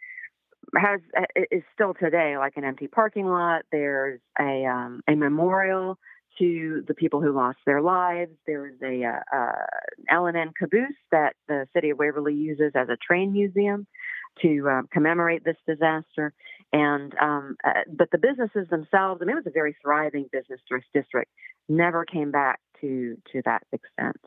has 0.75 0.99
uh, 1.17 1.23
is 1.51 1.63
still 1.73 1.93
today, 1.93 2.37
like 2.37 2.57
an 2.57 2.63
empty 2.63 2.87
parking 2.87 3.25
lot. 3.25 3.63
There's 3.71 4.19
a 4.39 4.65
um, 4.65 5.01
a 5.07 5.15
memorial 5.15 5.97
to 6.39 6.83
the 6.87 6.93
people 6.93 7.21
who 7.21 7.31
lost 7.31 7.57
their 7.65 7.81
lives. 7.81 8.31
There 8.45 8.67
is 8.67 8.81
a 8.81 9.03
uh, 9.03 9.37
uh, 9.37 9.65
L&N 10.09 10.51
caboose 10.57 10.95
that 11.11 11.35
the 11.47 11.67
city 11.73 11.89
of 11.89 11.97
Waverly 11.97 12.33
uses 12.33 12.73
as 12.75 12.89
a 12.89 12.97
train 12.97 13.31
museum 13.31 13.87
to 14.41 14.69
uh, 14.69 14.81
commemorate 14.91 15.43
this 15.43 15.57
disaster. 15.67 16.33
And 16.73 17.13
um, 17.19 17.55
uh, 17.63 17.81
but 17.91 18.09
the 18.11 18.17
businesses 18.17 18.67
themselves, 18.69 19.21
I 19.21 19.25
mean, 19.25 19.37
it 19.37 19.43
was 19.43 19.47
a 19.47 19.51
very 19.51 19.75
thriving 19.81 20.29
business 20.31 20.59
district. 20.93 21.31
Never 21.69 22.05
came 22.05 22.31
back 22.31 22.59
to 22.81 23.17
to 23.31 23.41
that 23.45 23.63
extent. 23.71 24.17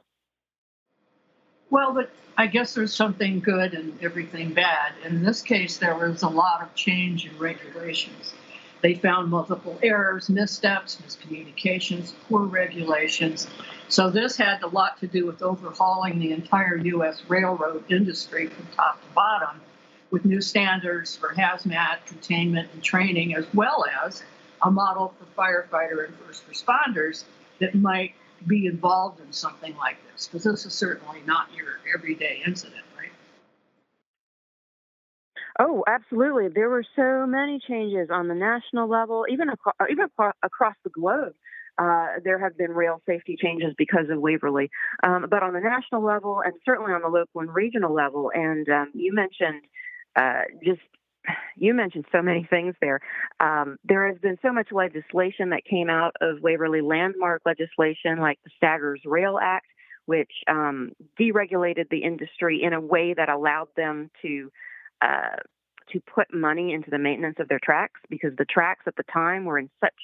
Well, 1.71 1.93
but 1.93 2.11
I 2.37 2.49
guess 2.49 2.75
there's 2.75 2.93
something 2.93 3.39
good 3.39 3.75
and 3.75 3.97
everything 4.03 4.53
bad. 4.53 4.93
In 5.05 5.23
this 5.23 5.41
case, 5.41 5.79
there 5.79 5.97
was 5.97 6.23
a 6.23 6.29
lot 6.29 6.63
of 6.63 6.75
change 6.75 7.27
in 7.27 7.39
regulations. 7.39 8.35
They 8.83 8.95
found 8.95 9.31
multiple 9.31 9.79
errors, 9.83 10.29
missteps, 10.31 10.99
miscommunications, 11.07 12.13
poor 12.29 12.47
regulations. 12.47 13.47
So 13.89 14.09
this 14.09 14.37
had 14.37 14.63
a 14.63 14.69
lot 14.69 14.99
to 15.01 15.07
do 15.07 15.27
with 15.27 15.43
overhauling 15.43 16.19
the 16.19 16.33
entire 16.33 16.77
U.S. 16.77 17.23
railroad 17.29 17.85
industry 17.91 18.47
from 18.47 18.67
top 18.75 19.03
to 19.03 19.15
bottom 19.15 19.61
with 20.11 20.25
new 20.25 20.41
standards 20.41 21.15
for 21.15 21.35
hazmat, 21.35 22.05
containment, 22.07 22.69
and 22.73 22.83
training, 22.83 23.35
as 23.35 23.47
well 23.55 23.85
as 24.05 24.23
a 24.63 24.71
model 24.71 25.15
for 25.19 25.41
firefighter 25.41 26.07
and 26.07 26.15
first 26.27 26.49
responders 26.51 27.25
that 27.59 27.75
might 27.75 28.15
be 28.47 28.67
involved 28.67 29.21
in 29.21 29.33
something 29.33 29.77
like 29.77 29.97
this, 30.13 30.27
because 30.27 30.45
this 30.45 30.65
is 30.65 30.73
certainly 30.73 31.21
not 31.27 31.49
your 31.55 31.79
everyday 31.95 32.43
incident? 32.47 32.83
Oh, 35.59 35.85
absolutely. 35.87 36.49
There 36.49 36.69
were 36.69 36.85
so 36.97 37.27
many 37.27 37.61
changes 37.67 38.09
on 38.11 38.29
the 38.29 38.35
national 38.35 38.89
level, 38.89 39.27
even 39.31 39.49
across, 39.49 39.75
even 39.91 40.07
across 40.43 40.75
the 40.85 40.91
globe. 40.91 41.35
Uh, 41.79 42.19
there 42.25 42.39
have 42.39 42.57
been 42.59 42.73
rail 42.73 43.01
safety 43.07 43.37
changes 43.41 43.73
because 43.79 44.11
of 44.11 44.21
Waverly, 44.21 44.71
um, 45.03 45.27
but 45.31 45.43
on 45.43 45.55
the 45.55 45.61
national 45.61 46.05
level 46.05 46.43
and 46.45 46.53
certainly 46.65 46.93
on 46.93 47.01
the 47.01 47.09
local 47.09 47.41
and 47.41 47.55
regional 47.55 47.95
level. 47.95 48.31
And 48.35 48.69
um, 48.69 48.91
you 48.95 49.15
mentioned 49.15 49.63
uh, 50.15 50.43
just 50.65 50.81
you 51.57 51.75
mentioned 51.75 52.07
so 52.13 52.23
many 52.23 52.47
things 52.49 52.75
there. 52.81 53.01
Um, 53.41 53.77
there 53.85 54.09
has 54.09 54.19
been 54.19 54.39
so 54.43 54.53
much 54.53 54.69
legislation 54.73 55.51
that 55.51 55.65
came 55.65 55.91
out 55.91 56.15
of 56.21 56.41
Waverly 56.41 56.81
landmark 56.81 57.43
legislation, 57.45 58.19
like 58.19 58.39
the 58.45 58.51
Staggers 58.57 59.01
Rail 59.05 59.39
Act, 59.41 59.67
which 60.07 60.31
um, 60.49 60.93
deregulated 61.19 61.89
the 61.91 62.03
industry 62.03 62.63
in 62.63 62.73
a 62.73 62.81
way 62.81 63.15
that 63.15 63.29
allowed 63.29 63.69
them 63.77 64.11
to 64.23 64.51
uh, 65.03 65.37
to 65.93 66.01
put 66.01 66.33
money 66.33 66.73
into 66.73 66.91
the 66.91 66.99
maintenance 66.99 67.37
of 67.39 67.49
their 67.49 67.61
tracks 67.63 68.01
because 68.09 68.33
the 68.37 68.45
tracks 68.45 68.85
at 68.87 68.97
the 68.97 69.05
time 69.13 69.45
were 69.45 69.59
in 69.59 69.71
such 69.81 69.95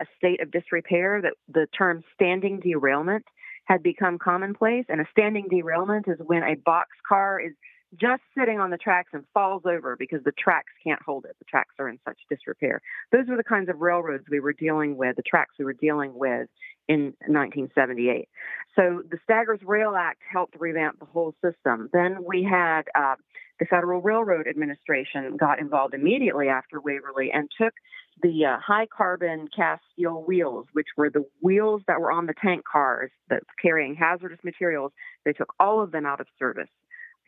a 0.00 0.06
state 0.16 0.40
of 0.40 0.50
disrepair 0.50 1.20
that 1.22 1.34
the 1.48 1.66
term 1.76 2.02
standing 2.14 2.60
derailment 2.60 3.24
had 3.64 3.82
become 3.82 4.18
commonplace. 4.18 4.84
And 4.88 5.00
a 5.00 5.06
standing 5.10 5.46
derailment 5.48 6.06
is 6.08 6.18
when 6.24 6.42
a 6.42 6.56
box 6.56 6.90
car 7.08 7.40
is 7.40 7.52
just 8.00 8.22
sitting 8.36 8.58
on 8.58 8.70
the 8.70 8.78
tracks 8.78 9.10
and 9.12 9.24
falls 9.34 9.62
over 9.66 9.96
because 9.96 10.20
the 10.24 10.32
tracks 10.32 10.72
can't 10.82 11.00
hold 11.02 11.24
it. 11.24 11.36
The 11.38 11.44
tracks 11.44 11.74
are 11.78 11.88
in 11.88 11.98
such 12.06 12.18
disrepair. 12.30 12.80
Those 13.10 13.26
were 13.28 13.36
the 13.36 13.44
kinds 13.44 13.68
of 13.68 13.80
railroads 13.80 14.24
we 14.30 14.40
were 14.40 14.52
dealing 14.52 14.96
with, 14.96 15.16
the 15.16 15.22
tracks 15.22 15.54
we 15.58 15.64
were 15.64 15.74
dealing 15.74 16.14
with 16.14 16.48
in 16.88 17.14
1978. 17.26 18.28
So 18.74 19.02
the 19.08 19.18
Staggers 19.24 19.60
Rail 19.62 19.94
Act 19.94 20.20
helped 20.30 20.56
revamp 20.58 20.98
the 20.98 21.06
whole 21.06 21.34
system. 21.44 21.90
Then 21.92 22.24
we 22.26 22.42
had 22.42 22.82
uh, 22.94 23.16
the 23.60 23.66
Federal 23.66 24.00
Railroad 24.00 24.48
Administration 24.48 25.36
got 25.36 25.60
involved 25.60 25.94
immediately 25.94 26.48
after 26.48 26.80
Waverly 26.80 27.30
and 27.32 27.48
took 27.60 27.74
the 28.22 28.44
uh, 28.44 28.58
high 28.58 28.86
carbon 28.86 29.48
cast 29.54 29.82
steel 29.92 30.24
wheels, 30.26 30.66
which 30.72 30.88
were 30.96 31.10
the 31.10 31.24
wheels 31.40 31.82
that 31.86 32.00
were 32.00 32.12
on 32.12 32.26
the 32.26 32.34
tank 32.42 32.62
cars 32.70 33.10
that 33.28 33.42
carrying 33.60 33.94
hazardous 33.94 34.38
materials. 34.44 34.92
They 35.24 35.32
took 35.32 35.54
all 35.60 35.82
of 35.82 35.92
them 35.92 36.06
out 36.06 36.20
of 36.20 36.26
service. 36.38 36.68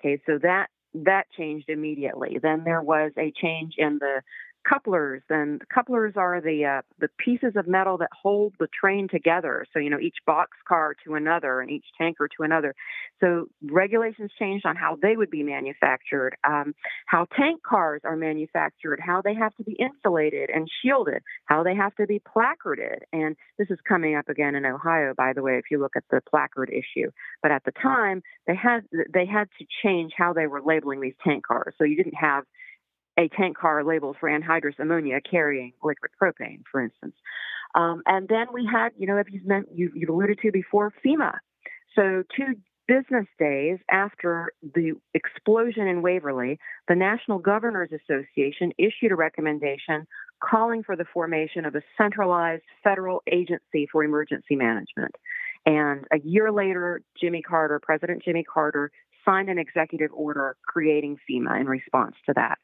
Okay, 0.05 0.21
so 0.27 0.38
that 0.43 0.67
that 0.95 1.25
changed 1.37 1.69
immediately. 1.69 2.38
Then 2.40 2.62
there 2.64 2.83
was 2.83 3.12
a 3.19 3.33
change 3.40 3.75
in 3.79 3.99
the 3.99 4.23
couplers 4.68 5.22
and 5.29 5.62
couplers 5.72 6.14
are 6.16 6.40
the 6.40 6.64
uh, 6.64 6.83
the 6.98 7.09
pieces 7.18 7.53
of 7.57 7.66
metal 7.66 7.98
that 7.98 8.11
hold 8.22 8.55
the 8.59 8.68
train 8.68 9.09
together. 9.09 9.66
So 9.72 9.79
you 9.79 9.90
know 9.90 9.98
each 10.00 10.16
box 10.27 10.50
car 10.66 10.94
to 11.07 11.14
another 11.14 11.61
and 11.61 11.70
each 11.70 11.85
tanker 11.98 12.29
to 12.37 12.42
another. 12.44 12.74
So 13.20 13.46
regulations 13.62 14.31
changed 14.38 14.66
on 14.66 14.77
how 14.77 14.96
they 15.00 15.16
would 15.16 15.31
be 15.31 15.42
manufactured 15.42 16.37
um, 16.48 16.74
how 17.07 17.27
tank 17.37 17.62
cars 17.62 18.00
are 18.05 18.16
manufactured 18.16 19.00
how 19.05 19.22
they 19.22 19.35
have 19.35 19.55
to 19.57 19.64
be 19.64 19.77
insulated 19.79 20.50
and 20.50 20.68
shielded 20.83 21.22
how 21.46 21.62
they 21.62 21.74
have 21.74 21.94
to 21.96 22.07
be 22.07 22.20
placarded. 22.20 23.05
And 23.12 23.37
this 23.59 23.68
is 23.70 23.79
coming 23.87 24.16
up 24.16 24.29
again 24.29 24.55
in 24.55 24.64
ohio 24.64 25.14
by 25.16 25.33
the 25.35 25.42
way 25.42 25.59
if 25.59 25.64
you 25.70 25.79
look 25.79 25.96
at 25.96 26.05
the 26.11 26.20
placard 26.29 26.70
issue. 26.70 27.11
But 27.42 27.53
at 27.53 27.64
the 27.64 27.72
time 27.72 28.22
they 28.46 28.57
had 28.57 28.81
they 29.12 29.27
had 29.27 29.48
to 29.59 29.66
change 29.83 30.12
how 30.16 30.33
they 30.33 30.46
were 30.46 30.62
labeling 30.62 31.00
these 31.00 31.14
tank 31.22 31.46
cars. 31.46 31.74
So 31.79 31.85
you 31.85 31.96
didn't 31.96 32.14
have 32.14 32.44
a 33.18 33.29
tank 33.29 33.57
car 33.57 33.85
labeled 33.85 34.16
for 34.18 34.29
anhydrous 34.29 34.79
ammonia 34.79 35.20
carrying 35.20 35.72
liquid 35.83 36.11
propane, 36.20 36.62
for 36.70 36.81
instance. 36.81 37.14
Um, 37.74 38.03
and 38.07 38.29
then 38.29 38.46
we 38.53 38.68
had, 38.70 38.90
you 38.96 39.07
know, 39.07 39.18
if 39.18 39.27
you've, 39.31 39.46
meant, 39.46 39.68
you, 39.74 39.90
you've 39.94 40.11
alluded 40.11 40.38
to 40.42 40.53
before, 40.53 40.92
FEMA. 41.05 41.33
So 41.94 42.22
two 42.37 42.55
business 42.87 43.27
days 43.38 43.79
after 43.90 44.53
the 44.62 44.92
explosion 45.14 45.87
in 45.87 46.03
Waverly, 46.03 46.59
the 46.88 46.94
National 46.94 47.38
Governors 47.38 47.90
Association 47.92 48.72
issued 48.79 49.11
a 49.11 49.16
recommendation 49.16 50.07
calling 50.42 50.83
for 50.83 50.96
the 50.96 51.07
formation 51.12 51.64
of 51.64 51.74
a 51.74 51.83
centralized 51.96 52.64
federal 52.83 53.22
agency 53.31 53.88
for 53.90 54.05
emergency 54.05 54.57
management. 54.57 55.14
And 55.64 56.05
a 56.12 56.18
year 56.22 56.53
later, 56.53 57.00
Jimmy 57.18 57.40
Carter, 57.40 57.81
President 57.81 58.22
Jimmy 58.22 58.44
Carter, 58.44 58.90
signed 59.24 59.48
an 59.48 59.59
executive 59.59 60.11
order 60.12 60.57
creating 60.66 61.16
FEMA 61.29 61.59
in 61.59 61.66
response 61.66 62.16
to 62.27 62.35
that. 62.37 62.59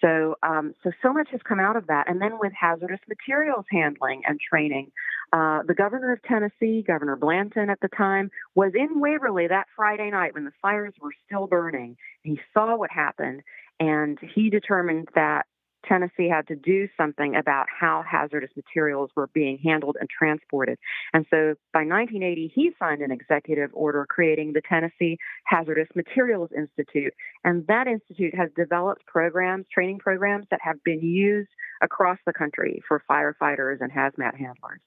So, 0.00 0.36
um, 0.42 0.74
so 0.82 0.90
so 1.02 1.12
much 1.12 1.28
has 1.32 1.40
come 1.42 1.60
out 1.60 1.76
of 1.76 1.86
that. 1.88 2.08
And 2.08 2.20
then 2.20 2.38
with 2.38 2.52
hazardous 2.58 3.00
materials 3.08 3.64
handling 3.70 4.22
and 4.26 4.38
training, 4.40 4.92
uh, 5.32 5.62
the 5.66 5.74
governor 5.74 6.12
of 6.12 6.22
Tennessee, 6.22 6.82
Governor 6.86 7.16
Blanton 7.16 7.68
at 7.68 7.80
the 7.80 7.88
time, 7.88 8.30
was 8.54 8.72
in 8.74 9.00
Waverly 9.00 9.48
that 9.48 9.66
Friday 9.76 10.10
night 10.10 10.34
when 10.34 10.44
the 10.44 10.52
fires 10.62 10.94
were 11.00 11.12
still 11.26 11.46
burning. 11.46 11.96
He 12.22 12.40
saw 12.54 12.76
what 12.76 12.90
happened, 12.90 13.42
and 13.80 14.18
he 14.34 14.50
determined 14.50 15.08
that 15.14 15.46
Tennessee 15.86 16.28
had 16.28 16.46
to 16.48 16.56
do 16.56 16.88
something 16.96 17.36
about 17.36 17.66
how 17.68 18.02
hazardous 18.08 18.50
materials 18.56 19.10
were 19.14 19.28
being 19.28 19.58
handled 19.58 19.96
and 20.00 20.08
transported. 20.08 20.78
And 21.12 21.24
so 21.30 21.54
by 21.72 21.80
1980, 21.80 22.52
he 22.54 22.72
signed 22.78 23.02
an 23.02 23.10
executive 23.10 23.70
order 23.72 24.06
creating 24.08 24.52
the 24.52 24.62
Tennessee 24.68 25.18
Hazardous 25.44 25.88
Materials 25.94 26.50
Institute. 26.56 27.14
And 27.44 27.66
that 27.68 27.86
institute 27.86 28.34
has 28.34 28.50
developed 28.56 29.06
programs, 29.06 29.66
training 29.72 29.98
programs 29.98 30.46
that 30.50 30.60
have 30.62 30.82
been 30.84 31.00
used 31.00 31.50
across 31.82 32.18
the 32.26 32.32
country 32.32 32.82
for 32.86 33.02
firefighters 33.08 33.80
and 33.80 33.92
hazmat 33.92 34.36
handlers. 34.36 34.80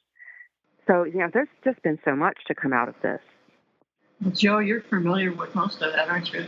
So, 0.88 1.04
you 1.04 1.20
know, 1.20 1.30
there's 1.32 1.48
just 1.64 1.82
been 1.84 2.00
so 2.04 2.16
much 2.16 2.38
to 2.48 2.56
come 2.56 2.74
out 2.74 2.90
of 2.90 2.96
this. 3.02 3.22
Joe, 4.34 4.60
you're 4.60 4.82
familiar 4.82 5.32
with 5.32 5.56
most 5.56 5.82
of 5.82 5.94
that, 5.94 6.10
aren't 6.10 6.32
you? 6.32 6.46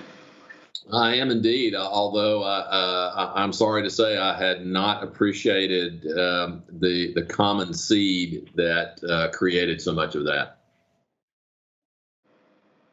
I 0.92 1.16
am 1.16 1.32
indeed, 1.32 1.76
uh, 1.76 1.88
although 1.90 2.44
uh, 2.44 2.46
uh, 2.46 3.32
I'm 3.36 3.54
sorry 3.54 3.84
to 3.84 3.90
say 3.90 4.18
I 4.18 4.38
had 4.38 4.66
not 4.66 5.04
appreciated 5.04 6.06
um, 6.18 6.64
the 6.70 7.14
the 7.14 7.24
common 7.24 7.74
seed 7.74 8.50
that 8.56 9.00
uh, 9.08 9.30
created 9.30 9.82
so 9.82 9.94
much 9.94 10.16
of 10.16 10.26
that. 10.26 10.58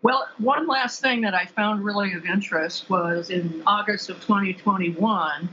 Well, 0.03 0.27
one 0.39 0.67
last 0.67 1.01
thing 1.01 1.21
that 1.23 1.35
I 1.35 1.45
found 1.45 1.85
really 1.85 2.15
of 2.15 2.25
interest 2.25 2.89
was 2.89 3.29
in 3.29 3.63
August 3.67 4.09
of 4.09 4.17
2021, 4.23 5.49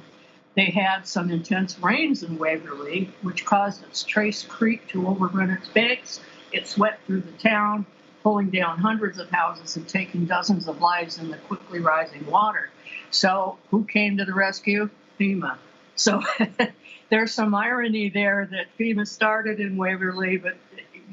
they 0.56 0.66
had 0.66 1.06
some 1.06 1.30
intense 1.30 1.78
rains 1.80 2.24
in 2.24 2.38
Waverly, 2.38 3.12
which 3.24 3.44
caused 3.44 3.84
its 3.84 4.04
Trace 4.04 4.44
Creek 4.44 4.88
to 4.88 5.06
overrun 5.08 5.50
its 5.50 5.68
banks. 5.68 6.22
It 6.54 6.66
swept 6.66 7.06
through 7.06 7.22
the 7.22 7.32
town 7.34 7.86
pulling 8.28 8.50
down 8.50 8.78
hundreds 8.78 9.20
of 9.20 9.30
houses 9.30 9.78
and 9.78 9.88
taking 9.88 10.26
dozens 10.26 10.68
of 10.68 10.82
lives 10.82 11.18
in 11.18 11.32
the 11.32 11.38
quickly 11.38 11.80
rising 11.80 12.26
water. 12.26 12.70
So, 13.10 13.58
who 13.72 13.86
came 13.86 14.18
to 14.18 14.26
the 14.26 14.34
rescue? 14.34 14.90
FEMA. 15.18 15.56
So, 15.96 16.22
there's 17.10 17.34
some 17.34 17.56
irony 17.56 18.10
there 18.10 18.46
that 18.52 18.66
FEMA 18.78 19.08
started 19.08 19.62
in 19.62 19.78
Waverly, 19.78 20.36
but 20.36 20.58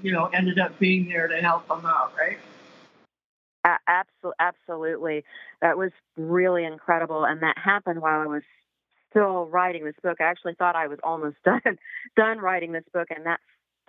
you 0.02 0.10
know 0.10 0.26
ended 0.26 0.58
up 0.58 0.76
being 0.80 1.08
there 1.08 1.28
to 1.28 1.36
help 1.36 1.68
them 1.68 1.86
out, 1.86 2.14
right? 2.18 2.38
Absolutely. 4.40 5.24
That 5.62 5.78
was 5.78 5.92
really 6.16 6.64
incredible, 6.64 7.24
and 7.24 7.40
that 7.42 7.56
happened 7.56 8.02
while 8.02 8.22
I 8.22 8.26
was 8.26 8.42
still 9.10 9.46
writing 9.46 9.84
this 9.84 9.94
book. 10.02 10.16
I 10.20 10.24
actually 10.24 10.54
thought 10.54 10.74
I 10.74 10.88
was 10.88 10.98
almost 11.04 11.36
done 11.44 11.78
done 12.16 12.38
writing 12.38 12.72
this 12.72 12.84
book, 12.92 13.06
and 13.14 13.24
that 13.26 13.38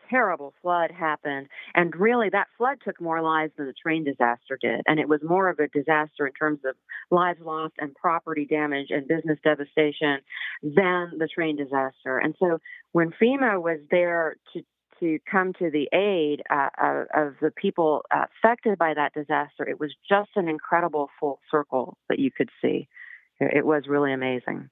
terrible 0.09 0.53
flood 0.61 0.91
happened. 0.91 1.47
And 1.73 1.95
really, 1.95 2.29
that 2.29 2.47
flood 2.57 2.77
took 2.83 2.99
more 3.01 3.21
lives 3.21 3.53
than 3.57 3.67
the 3.67 3.73
train 3.73 4.03
disaster 4.03 4.57
did. 4.59 4.81
And 4.87 4.99
it 4.99 5.09
was 5.09 5.21
more 5.23 5.49
of 5.49 5.59
a 5.59 5.67
disaster 5.67 6.27
in 6.27 6.33
terms 6.33 6.59
of 6.65 6.75
lives 7.11 7.39
lost 7.41 7.73
and 7.79 7.93
property 7.95 8.45
damage 8.45 8.87
and 8.89 9.07
business 9.07 9.39
devastation 9.43 10.19
than 10.61 11.17
the 11.17 11.29
train 11.33 11.55
disaster. 11.55 12.17
And 12.17 12.35
so 12.39 12.59
when 12.91 13.11
FEMA 13.11 13.61
was 13.61 13.79
there 13.91 14.37
to 14.53 14.61
to 15.01 15.19
come 15.29 15.51
to 15.53 15.69
the 15.69 15.89
aid 15.93 16.41
uh, 16.49 16.69
of, 16.81 17.07
of, 17.13 17.33
the 17.41 17.51
people 17.51 18.03
affected 18.11 18.77
by 18.77 18.93
that 18.93 19.13
disaster, 19.13 19.67
it 19.67 19.77
was 19.77 19.93
just 20.07 20.29
an 20.37 20.47
incredible 20.47 21.09
full 21.19 21.39
circle 21.51 21.97
that 22.07 22.17
you 22.17 22.31
could 22.31 22.49
see. 22.61 22.87
It 23.39 23.65
was 23.65 23.87
really 23.87 24.13
amazing. 24.13 24.69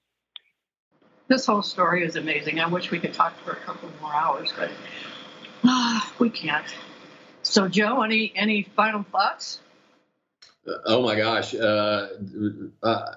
This 1.27 1.45
whole 1.45 1.61
story 1.61 2.05
is 2.05 2.15
amazing. 2.15 2.59
I 2.59 2.67
wish 2.67 2.91
we 2.91 2.99
could 2.99 3.13
talk 3.13 3.37
for 3.43 3.51
a 3.51 3.55
couple 3.57 3.89
more 4.01 4.13
hours, 4.13 4.53
but 4.57 4.71
we 6.19 6.29
can't. 6.29 6.65
So, 7.41 7.67
Joe, 7.67 8.01
any 8.01 8.31
any 8.35 8.63
final 8.63 9.03
thoughts? 9.03 9.59
Oh 10.85 11.03
my 11.03 11.15
gosh! 11.15 11.53
Uh, 11.53 12.07
uh, 12.81 13.11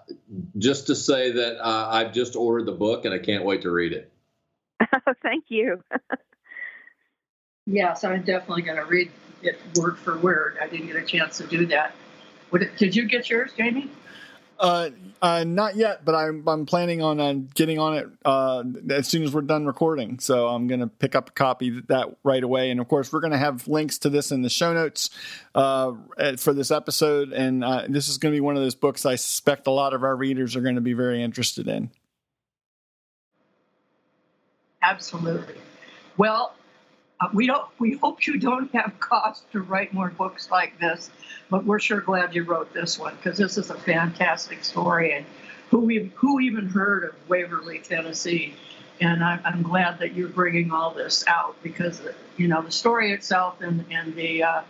just 0.58 0.88
to 0.88 0.96
say 0.96 1.32
that 1.32 1.64
uh, 1.64 1.88
I've 1.90 2.12
just 2.12 2.34
ordered 2.34 2.66
the 2.66 2.72
book 2.72 3.04
and 3.04 3.14
I 3.14 3.18
can't 3.18 3.44
wait 3.44 3.62
to 3.62 3.70
read 3.70 3.92
it. 3.92 4.12
Oh, 4.80 5.14
thank 5.22 5.44
you. 5.48 5.82
yes, 7.66 8.02
I'm 8.02 8.22
definitely 8.22 8.62
going 8.62 8.78
to 8.78 8.84
read 8.84 9.10
it 9.42 9.58
word 9.76 9.98
for 9.98 10.18
word. 10.18 10.58
I 10.60 10.66
didn't 10.66 10.88
get 10.88 10.96
a 10.96 11.04
chance 11.04 11.38
to 11.38 11.46
do 11.46 11.66
that. 11.66 11.94
It, 12.52 12.76
did 12.78 12.96
you 12.96 13.06
get 13.06 13.28
yours, 13.30 13.52
Jamie? 13.56 13.90
Uh, 14.58 14.90
uh, 15.20 15.44
not 15.44 15.76
yet, 15.76 16.04
but 16.04 16.14
I'm 16.14 16.46
I'm 16.48 16.66
planning 16.66 17.02
on 17.02 17.20
uh, 17.20 17.34
getting 17.54 17.78
on 17.78 17.96
it 17.96 18.06
uh, 18.24 18.64
as 18.90 19.06
soon 19.06 19.22
as 19.22 19.32
we're 19.32 19.42
done 19.42 19.66
recording. 19.66 20.18
So 20.18 20.48
I'm 20.48 20.66
going 20.66 20.80
to 20.80 20.86
pick 20.86 21.14
up 21.14 21.30
a 21.30 21.32
copy 21.32 21.80
that 21.88 22.16
right 22.24 22.42
away, 22.42 22.70
and 22.70 22.80
of 22.80 22.88
course 22.88 23.12
we're 23.12 23.20
going 23.20 23.32
to 23.32 23.38
have 23.38 23.68
links 23.68 23.98
to 23.98 24.10
this 24.10 24.32
in 24.32 24.42
the 24.42 24.50
show 24.50 24.72
notes 24.72 25.10
uh, 25.54 25.92
for 26.38 26.52
this 26.52 26.70
episode. 26.70 27.32
And 27.32 27.62
uh, 27.62 27.84
this 27.88 28.08
is 28.08 28.18
going 28.18 28.32
to 28.32 28.36
be 28.36 28.40
one 28.40 28.56
of 28.56 28.62
those 28.62 28.74
books 28.74 29.04
I 29.04 29.16
suspect 29.16 29.66
a 29.66 29.70
lot 29.70 29.92
of 29.94 30.02
our 30.02 30.16
readers 30.16 30.56
are 30.56 30.62
going 30.62 30.76
to 30.76 30.80
be 30.80 30.94
very 30.94 31.22
interested 31.22 31.68
in. 31.68 31.90
Absolutely. 34.82 35.56
Well, 36.16 36.55
uh, 37.20 37.28
we 37.32 37.46
don't. 37.46 37.66
We 37.78 37.94
hope 37.96 38.26
you 38.26 38.38
don't 38.38 38.72
have 38.74 38.94
cost 39.00 39.50
to 39.52 39.60
write 39.60 39.94
more 39.94 40.10
books 40.10 40.50
like 40.50 40.78
this, 40.78 41.10
but 41.50 41.64
we're 41.64 41.78
sure 41.78 42.00
glad 42.00 42.34
you 42.34 42.44
wrote 42.44 42.72
this 42.74 42.98
one 42.98 43.16
because 43.16 43.38
this 43.38 43.56
is 43.56 43.70
a 43.70 43.74
fantastic 43.76 44.64
story. 44.64 45.12
And 45.12 45.24
who 45.70 45.80
we 45.80 46.10
who 46.14 46.40
even 46.40 46.66
heard 46.66 47.04
of 47.04 47.14
Waverly, 47.28 47.78
Tennessee? 47.78 48.54
And 49.00 49.22
I'm, 49.22 49.40
I'm 49.44 49.62
glad 49.62 49.98
that 49.98 50.14
you're 50.14 50.28
bringing 50.28 50.72
all 50.72 50.90
this 50.90 51.24
out 51.26 51.56
because 51.62 52.00
you 52.36 52.48
know 52.48 52.62
the 52.62 52.72
story 52.72 53.12
itself 53.12 53.60
and 53.60 53.84
and 53.90 54.14
the 54.14 54.42
uh, 54.42 54.62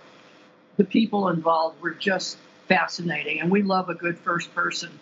the 0.76 0.84
people 0.84 1.28
involved 1.28 1.80
were 1.80 1.92
just 1.92 2.38
fascinating, 2.68 3.40
and 3.40 3.50
we 3.50 3.62
love 3.62 3.88
a 3.88 3.94
good 3.94 4.18
first 4.18 4.54
person 4.54 4.98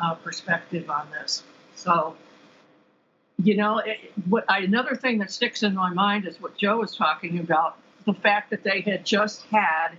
uh, 0.00 0.14
perspective 0.14 0.90
on 0.90 1.08
this. 1.12 1.42
So 1.76 2.16
you 3.42 3.56
know, 3.56 3.78
it, 3.78 3.98
what 4.28 4.44
I, 4.48 4.60
another 4.60 4.96
thing 4.96 5.18
that 5.18 5.30
sticks 5.30 5.62
in 5.62 5.74
my 5.74 5.92
mind 5.92 6.26
is 6.26 6.40
what 6.40 6.56
Joe 6.56 6.78
was 6.78 6.96
talking 6.96 7.38
about 7.38 7.78
the 8.04 8.14
fact 8.14 8.50
that 8.50 8.64
they 8.64 8.80
had 8.80 9.04
just 9.04 9.42
had, 9.46 9.90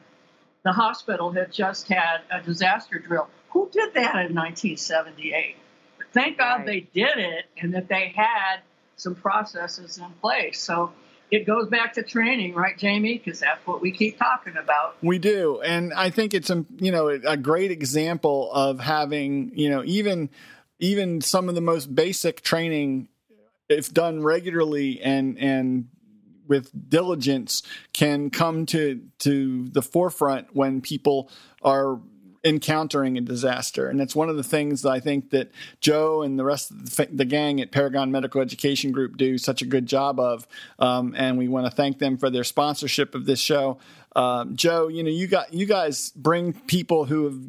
the 0.64 0.72
hospital 0.72 1.32
had 1.32 1.54
just 1.54 1.88
had 1.88 2.22
a 2.32 2.42
disaster 2.42 3.00
drill. 3.00 3.30
Who 3.52 3.70
did 3.72 3.94
that 3.94 4.16
in 4.16 4.36
1978? 4.36 5.56
But 5.98 6.08
thank 6.12 6.38
God 6.38 6.58
right. 6.58 6.66
they 6.66 6.80
did 6.94 7.18
it 7.18 7.46
and 7.58 7.74
that 7.74 7.88
they 7.88 8.14
had 8.16 8.62
some 8.96 9.16
processes 9.16 9.98
in 9.98 10.10
place. 10.22 10.60
So 10.60 10.92
it 11.32 11.46
goes 11.46 11.70
back 11.70 11.94
to 11.94 12.04
training, 12.04 12.56
right, 12.56 12.78
Jamie? 12.78 13.22
Because 13.24 13.40
that's 13.40 13.66
what 13.66 13.82
we 13.82 13.92
keep 13.92 14.18
talking 14.18 14.58
about. 14.58 14.98
We 15.02 15.20
do, 15.20 15.62
and 15.62 15.94
I 15.94 16.10
think 16.10 16.34
it's 16.34 16.50
a 16.50 16.66
you 16.80 16.92
know 16.92 17.08
a 17.08 17.38
great 17.38 17.70
example 17.70 18.52
of 18.52 18.80
having 18.80 19.52
you 19.54 19.70
know 19.70 19.84
even 19.86 20.30
even 20.80 21.22
some 21.22 21.48
of 21.48 21.56
the 21.56 21.62
most 21.62 21.94
basic 21.94 22.42
training 22.42 23.08
if 23.70 23.94
done 23.94 24.24
regularly 24.24 25.00
and 25.02 25.38
and 25.38 25.88
with 26.48 26.90
diligence 26.90 27.62
can 27.94 28.30
come 28.30 28.66
to 28.66 29.02
to 29.20 29.68
the 29.70 29.82
forefront 29.82 30.56
when 30.56 30.82
people 30.82 31.30
are 31.62 32.00
encountering 32.44 33.18
a 33.18 33.22
disaster. 33.22 33.90
And 33.90 34.00
it's 34.00 34.16
one 34.16 34.30
of 34.30 34.38
the 34.38 34.44
things 34.44 34.82
that 34.84 34.92
i 34.92 35.00
think 35.00 35.32
that 35.32 35.52
joe 35.82 36.22
and 36.22 36.40
the 36.40 36.46
rest 36.46 36.72
of 36.72 36.96
the, 36.96 37.08
the 37.12 37.26
gang 37.26 37.60
at 37.60 37.72
paragon 37.72 38.12
medical 38.12 38.42
education 38.42 38.92
group 38.92 39.18
do 39.18 39.38
such 39.38 39.62
a 39.62 39.66
good 39.66 39.86
job 39.86 40.20
of 40.20 40.48
um, 40.80 41.14
and 41.18 41.38
we 41.38 41.48
want 41.48 41.66
to 41.66 41.72
thank 41.72 42.00
them 42.00 42.18
for 42.18 42.30
their 42.30 42.46
sponsorship 42.46 43.14
of 43.14 43.26
this 43.26 43.40
show. 43.40 43.78
Um, 44.16 44.56
joe 44.56 44.88
you 44.88 45.04
know 45.04 45.10
you 45.10 45.28
got 45.28 45.54
you 45.54 45.66
guys 45.66 46.12
bring 46.12 46.54
people 46.54 47.06
who 47.06 47.26
have 47.26 47.40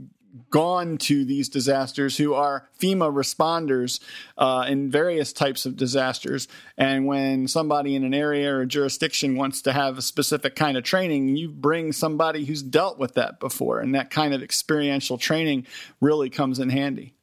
gone 0.51 0.97
to 0.99 1.25
these 1.25 1.49
disasters 1.49 2.17
who 2.17 2.35
are 2.35 2.69
FEMA 2.79 3.13
responders 3.13 4.01
uh, 4.39 4.65
in 4.69 4.91
various 4.91 5.33
types 5.33 5.67
of 5.67 5.77
disasters. 5.77 6.49
And 6.77 7.07
when 7.07 7.49
somebody 7.49 7.95
in 7.95 8.05
an 8.05 8.15
area 8.15 8.55
or 8.55 8.67
jurisdiction 8.67 9.37
wants 9.37 9.63
to 9.63 9.73
have 9.73 9.99
a 9.99 10.03
specific 10.03 10.57
kind 10.57 10.77
of 10.77 10.85
training, 10.85 11.37
you 11.37 11.49
bring 11.49 11.93
somebody 11.93 12.45
who's 12.45 12.63
dealt 12.63 12.99
with 12.99 13.15
that 13.15 13.41
before. 13.41 13.81
And 13.81 13.95
that 13.95 14.11
kind 14.11 14.35
of 14.35 14.43
experiential 14.43 15.19
training 15.19 15.67
really 16.01 16.31
comes 16.31 16.59
in 16.59 16.71
handy. 16.71 17.15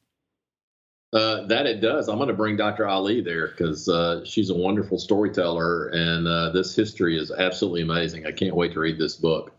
Uh, 1.14 1.48
that 1.48 1.66
it 1.66 1.80
does. 1.80 2.10
I'm 2.10 2.18
going 2.18 2.28
to 2.28 2.34
bring 2.34 2.58
Dr. 2.58 2.86
Ali 2.86 3.22
there 3.22 3.48
because 3.48 3.88
uh, 3.88 4.26
she's 4.26 4.50
a 4.50 4.56
wonderful 4.56 5.00
storyteller, 5.00 5.88
and 5.88 6.28
uh, 6.28 6.50
this 6.50 6.76
history 6.76 7.18
is 7.18 7.32
absolutely 7.32 7.82
amazing. 7.82 8.26
I 8.26 8.34
can't 8.34 8.54
wait 8.54 8.74
to 8.74 8.82
read 8.82 8.98
this 8.98 9.16
book. 9.16 9.54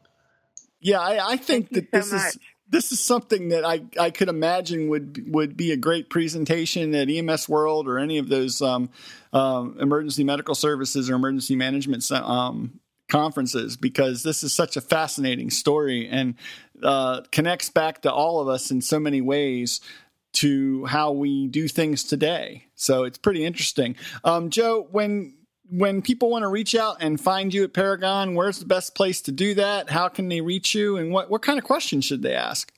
Yeah, 0.80 1.00
I, 1.00 1.32
I 1.32 1.36
think 1.38 1.70
Thank 1.70 1.90
that 1.90 1.92
this 1.92 2.10
so 2.10 2.16
is 2.16 2.38
this 2.70 2.92
is 2.92 3.00
something 3.00 3.48
that 3.48 3.64
I, 3.64 3.82
I 3.98 4.10
could 4.10 4.28
imagine 4.28 4.88
would 4.88 5.32
would 5.32 5.56
be 5.56 5.72
a 5.72 5.76
great 5.76 6.10
presentation 6.10 6.94
at 6.94 7.08
EMS 7.08 7.48
World 7.48 7.88
or 7.88 7.98
any 7.98 8.18
of 8.18 8.28
those 8.28 8.60
um, 8.60 8.90
um, 9.32 9.76
emergency 9.80 10.24
medical 10.24 10.54
services 10.54 11.08
or 11.08 11.14
emergency 11.14 11.56
management 11.56 12.10
um, 12.12 12.80
conferences 13.08 13.76
because 13.76 14.22
this 14.22 14.42
is 14.42 14.52
such 14.52 14.76
a 14.76 14.80
fascinating 14.80 15.50
story 15.50 16.08
and 16.08 16.34
uh, 16.82 17.22
connects 17.32 17.70
back 17.70 18.02
to 18.02 18.12
all 18.12 18.40
of 18.40 18.48
us 18.48 18.70
in 18.70 18.80
so 18.80 19.00
many 19.00 19.20
ways 19.20 19.80
to 20.34 20.84
how 20.84 21.10
we 21.10 21.48
do 21.48 21.68
things 21.68 22.04
today. 22.04 22.66
So 22.74 23.04
it's 23.04 23.18
pretty 23.18 23.44
interesting. 23.44 23.96
Um, 24.24 24.50
Joe, 24.50 24.86
when 24.90 25.37
when 25.70 26.02
people 26.02 26.30
want 26.30 26.42
to 26.42 26.48
reach 26.48 26.74
out 26.74 26.96
and 27.00 27.20
find 27.20 27.52
you 27.52 27.64
at 27.64 27.72
Paragon, 27.72 28.34
where's 28.34 28.58
the 28.58 28.66
best 28.66 28.94
place 28.94 29.20
to 29.22 29.32
do 29.32 29.54
that? 29.54 29.90
How 29.90 30.08
can 30.08 30.28
they 30.28 30.40
reach 30.40 30.74
you? 30.74 30.96
And 30.96 31.12
what, 31.12 31.30
what 31.30 31.42
kind 31.42 31.58
of 31.58 31.64
questions 31.64 32.04
should 32.04 32.22
they 32.22 32.34
ask? 32.34 32.72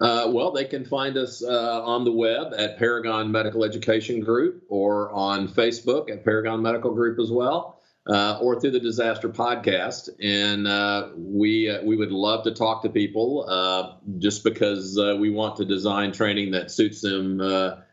Uh, 0.00 0.28
well, 0.28 0.50
they 0.50 0.64
can 0.64 0.84
find 0.84 1.16
us 1.16 1.42
uh, 1.42 1.82
on 1.84 2.04
the 2.04 2.12
web 2.12 2.52
at 2.56 2.78
Paragon 2.78 3.30
Medical 3.30 3.64
Education 3.64 4.20
Group 4.20 4.64
or 4.68 5.10
on 5.12 5.48
Facebook 5.48 6.10
at 6.10 6.24
Paragon 6.24 6.60
Medical 6.62 6.92
Group 6.92 7.18
as 7.20 7.30
well, 7.30 7.80
uh, 8.08 8.38
or 8.40 8.60
through 8.60 8.72
the 8.72 8.80
Disaster 8.80 9.28
Podcast. 9.28 10.08
And 10.20 10.66
uh, 10.66 11.10
we 11.16 11.70
uh, 11.70 11.82
we 11.82 11.96
would 11.96 12.10
love 12.10 12.44
to 12.44 12.50
talk 12.50 12.82
to 12.82 12.90
people 12.90 13.46
uh, 13.48 13.94
just 14.18 14.42
because 14.42 14.98
we 15.18 15.30
want 15.30 15.56
to 15.56 15.64
design 15.64 16.12
training 16.12 16.50
that 16.50 16.70
suits 16.70 17.00
them 17.00 17.40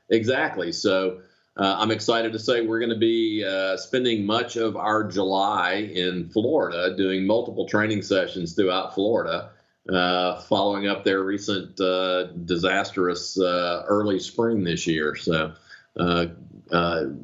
exactly. 0.10 0.71
So 0.71 1.21
uh, 1.57 1.75
I'm 1.79 1.91
excited 1.91 2.31
to 2.31 2.39
say 2.39 2.61
we're 2.61 2.79
going 2.79 2.91
to 2.91 2.97
be 2.97 3.43
uh, 3.43 3.75
spending 3.75 4.25
much 4.25 4.55
of 4.55 4.77
our 4.77 5.03
July 5.03 5.73
in 5.93 6.29
Florida 6.29 6.95
doing 6.95 7.27
multiple 7.27 7.67
training 7.67 8.03
sessions 8.03 8.53
throughout 8.53 8.95
Florida, 8.95 9.51
uh, 9.91 10.39
following 10.41 10.87
up 10.87 11.03
their 11.03 11.21
recent 11.21 11.79
uh, 11.81 12.27
disastrous 12.45 13.37
uh, 13.37 13.83
early 13.87 14.19
spring 14.19 14.63
this 14.63 14.87
year. 14.87 15.15
So, 15.15 15.53
uh, 15.99 16.25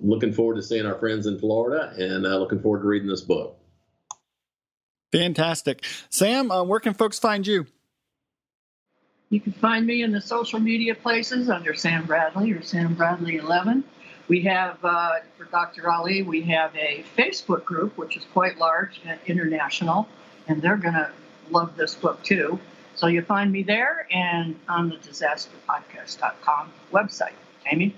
looking 0.03 0.33
forward 0.33 0.57
to 0.57 0.63
seeing 0.63 0.85
our 0.85 0.99
friends 0.99 1.25
in 1.25 1.39
Florida 1.39 1.93
and 1.97 2.23
looking 2.23 2.59
forward 2.59 2.81
to 2.81 2.87
reading 2.87 3.07
this 3.07 3.21
book. 3.21 3.57
Fantastic. 5.13 5.85
Sam, 6.09 6.49
where 6.49 6.81
can 6.81 6.93
folks 6.93 7.17
find 7.17 7.47
you? 7.47 7.65
You 9.29 9.39
can 9.39 9.53
find 9.53 9.85
me 9.85 10.03
in 10.03 10.11
the 10.11 10.19
social 10.19 10.59
media 10.59 10.95
places 10.95 11.49
under 11.49 11.73
Sam 11.73 12.05
Bradley 12.05 12.51
or 12.51 12.61
Sam 12.61 12.93
Bradley 12.93 13.37
11. 13.37 13.85
We 14.27 14.41
have, 14.41 14.83
uh, 14.83 15.19
for 15.37 15.45
Dr. 15.45 15.89
Ali, 15.89 16.21
we 16.21 16.41
have 16.43 16.75
a 16.75 17.03
Facebook 17.17 17.63
group, 17.63 17.97
which 17.97 18.17
is 18.17 18.25
quite 18.33 18.57
large 18.57 18.99
and 19.05 19.19
international, 19.25 20.07
and 20.47 20.61
they're 20.61 20.77
going 20.77 20.95
to 20.95 21.11
love 21.49 21.77
this 21.77 21.95
book 21.95 22.21
too. 22.23 22.59
So 22.95 23.07
you 23.07 23.21
find 23.21 23.51
me 23.51 23.63
there 23.63 24.07
and 24.11 24.59
on 24.67 24.89
the 24.89 24.95
disasterpodcast.com 24.95 26.71
website. 26.91 27.33
Jamie? 27.63 27.95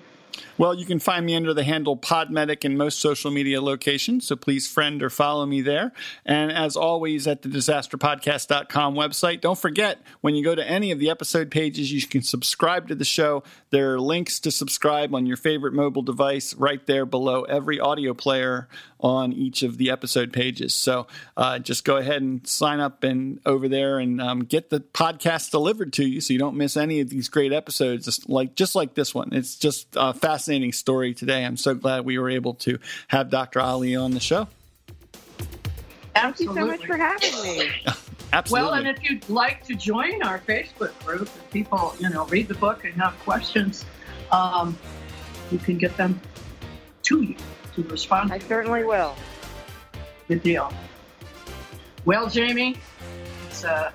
Well, 0.58 0.74
you 0.74 0.86
can 0.86 1.00
find 1.00 1.26
me 1.26 1.36
under 1.36 1.54
the 1.54 1.64
handle 1.64 1.98
Podmedic 1.98 2.66
in 2.66 2.78
most 2.78 3.00
social 3.00 3.32
media 3.32 3.62
locations, 3.62 4.28
so 4.28 4.36
please 4.36 4.68
friend 4.68 5.02
or 5.02 5.10
follow 5.10 5.46
me 5.46 5.62
there. 5.62 5.92
And 6.26 6.52
as 6.52 6.76
always, 6.76 7.28
at 7.28 7.42
the 7.42 7.50
disasterpodcast.com 7.50 8.96
website, 8.96 9.42
don't 9.42 9.58
forget 9.58 10.00
when 10.22 10.36
you 10.36 10.44
go 10.44 10.56
to 10.56 10.70
any 10.70 10.92
of 10.92 11.00
the 11.00 11.10
episode 11.10 11.52
pages, 11.52 11.92
you 11.92 12.02
can 12.08 12.22
subscribe 12.22 12.88
to 12.88 12.96
the 12.96 13.06
show. 13.06 13.44
There 13.70 13.94
are 13.94 14.00
links 14.00 14.40
to 14.42 14.52
subscribe 14.52 15.16
on 15.16 15.26
your 15.26 15.38
favorite 15.38 15.74
mobile 15.74 16.02
device 16.02 16.54
right 16.54 16.86
there 16.86 17.06
below 17.06 17.44
every 17.44 17.80
audio 17.80 18.14
player 18.14 18.68
on 19.00 19.32
each 19.34 19.64
of 19.64 19.78
the 19.78 19.90
episode 19.90 20.34
pages. 20.34 20.74
So 20.74 21.08
uh, 21.38 21.60
just 21.60 21.86
go 21.86 21.98
ahead 21.98 22.22
and 22.22 22.46
sign 22.46 22.80
up 22.80 23.04
and 23.04 23.40
over 23.46 23.68
there 23.68 24.00
and 24.00 24.22
um, 24.22 24.44
get 24.44 24.70
the 24.70 24.80
podcast 24.80 25.52
delivered 25.52 25.94
to 25.94 26.06
you, 26.06 26.22
so 26.22 26.34
you 26.34 26.40
don't 26.40 26.58
miss 26.58 26.76
any 26.76 27.00
of 27.00 27.10
these 27.10 27.30
great 27.30 27.54
episodes. 27.54 28.06
Just 28.06 28.30
like 28.30 28.56
just 28.56 28.76
like 28.76 28.96
this 28.96 29.16
one, 29.16 29.30
it's 29.32 29.56
just 29.56 29.88
a 29.96 30.14
fascinating 30.14 30.74
story 30.74 31.14
today. 31.14 31.46
I'm 31.46 31.58
so 31.58 31.74
glad 31.74 32.06
we 32.06 32.18
were 32.18 32.30
able 32.30 32.56
to 32.56 32.80
have 33.08 33.30
Dr. 33.30 33.60
Ali 33.60 33.96
on 33.96 34.12
the 34.12 34.20
show. 34.20 34.48
Thank 36.14 36.40
you 36.40 36.54
so 36.54 36.66
much 36.66 36.86
for 36.86 36.98
having 36.98 37.32
me. 37.44 37.70
Absolutely. 38.34 38.66
Well, 38.66 38.74
and 38.76 38.88
if 38.88 39.04
you'd 39.04 39.28
like 39.28 39.66
to 39.66 39.74
join 39.74 40.22
our 40.22 40.40
Facebook 40.40 40.92
group, 41.04 41.24
if 41.24 41.52
people, 41.52 41.96
you 42.00 42.10
know, 42.10 42.26
read 42.26 42.48
the 42.48 42.54
book 42.56 42.84
and 42.84 42.94
have 42.96 43.18
questions, 43.20 43.86
um, 44.32 44.78
you 45.52 45.58
can 45.58 45.78
get 45.78 45.96
them 45.98 46.20
to 47.04 47.24
you 47.24 47.36
to 47.84 47.90
respond. 47.90 48.32
I 48.32 48.40
certainly 48.40 48.84
will. 48.84 49.16
Good 50.28 50.44
deal. 50.44 50.72
Well, 52.06 52.30
Jamie, 52.30 52.78
it's 53.48 53.64
uh, 53.64 53.92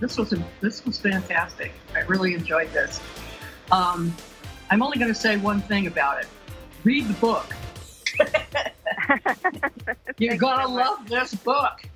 this 0.00 0.18
was 0.18 0.32
a, 0.32 0.42
this 0.60 0.84
was 0.84 0.98
fantastic. 0.98 1.72
I 1.94 2.00
really 2.00 2.34
enjoyed 2.34 2.72
this. 2.72 3.00
Um, 3.70 4.14
I'm 4.70 4.82
only 4.82 4.98
going 4.98 5.12
to 5.12 5.18
say 5.18 5.36
one 5.36 5.60
thing 5.60 5.86
about 5.86 6.20
it. 6.20 6.28
Read 6.84 7.06
the 7.08 7.14
book. 7.14 7.54
You're 10.18 10.36
going 10.36 10.60
to 10.60 10.68
love 10.68 11.08
this 11.08 11.34
book. 11.34 11.88